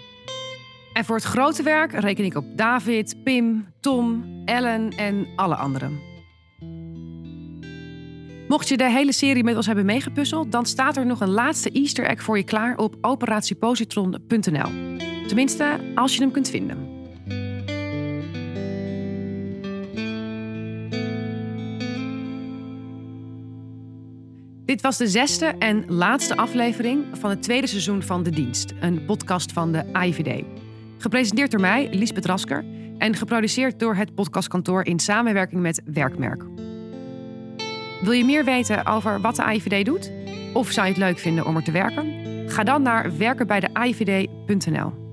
En 0.96 1.06
voor 1.06 1.16
het 1.16 1.26
grote 1.26 1.64
werk 1.64 1.92
reken 1.92 2.26
ik 2.26 2.36
op 2.36 2.46
David, 2.56 3.24
Pim, 3.24 3.68
Tom, 3.80 4.26
Ellen 4.46 4.90
en 4.90 5.28
alle 5.36 5.56
anderen. 5.56 6.00
Mocht 8.48 8.68
je 8.68 8.78
de 8.78 8.90
hele 8.90 9.12
serie 9.12 9.44
met 9.44 9.56
ons 9.56 9.66
hebben 9.66 9.86
meegepuzzeld, 9.86 10.52
dan 10.52 10.66
staat 10.66 10.98
er 10.98 11.06
nog 11.06 11.22
een 11.22 11.30
laatste 11.30 11.72
Easter 11.72 12.06
egg 12.06 12.24
voor 12.24 12.38
je 12.38 12.44
klaar 12.44 12.78
op 12.78 12.96
operatiepositron.nl. 13.02 14.98
Tenminste, 15.28 15.80
als 15.96 16.16
je 16.16 16.22
hem 16.22 16.32
kunt 16.32 16.50
vinden. 16.50 16.94
Dit 24.66 24.82
was 24.82 24.98
de 24.98 25.08
zesde 25.08 25.46
en 25.46 25.86
laatste 25.88 26.38
aflevering 26.38 27.06
van 27.12 27.30
het 27.30 27.44
tweede 27.44 27.68
seizoen 27.68 28.04
van 28.04 28.24
De 28.24 28.30
Dienst, 28.30 28.74
een 28.80 29.06
podcast 29.06 29.52
van 29.52 29.72
de 29.72 29.94
AIVD. 29.94 30.44
Gepresenteerd 31.06 31.52
door 31.52 31.60
mij, 31.60 31.88
Liesbeth 31.92 32.26
Rasker, 32.26 32.66
en 32.98 33.16
geproduceerd 33.16 33.80
door 33.80 33.96
het 33.96 34.16
podcastkantoor 34.16 34.86
in 34.86 35.00
samenwerking 35.00 35.62
met 35.62 35.82
Werkmerk. 35.86 36.44
Wil 38.02 38.12
je 38.12 38.26
meer 38.26 38.44
weten 38.44 38.86
over 38.86 39.22
wat 39.22 39.36
de 39.36 39.44
AIVD 39.44 39.86
doet? 39.86 40.12
Of 40.54 40.72
zou 40.72 40.88
je 40.88 40.94
het 40.94 41.02
leuk 41.02 41.20
vinden 41.20 41.46
om 41.46 41.56
er 41.56 41.64
te 41.64 41.72
werken? 41.72 42.14
Ga 42.50 42.64
dan 42.64 42.82
naar 42.82 43.18
werkenbijdeAIVD.nl. 43.18 45.05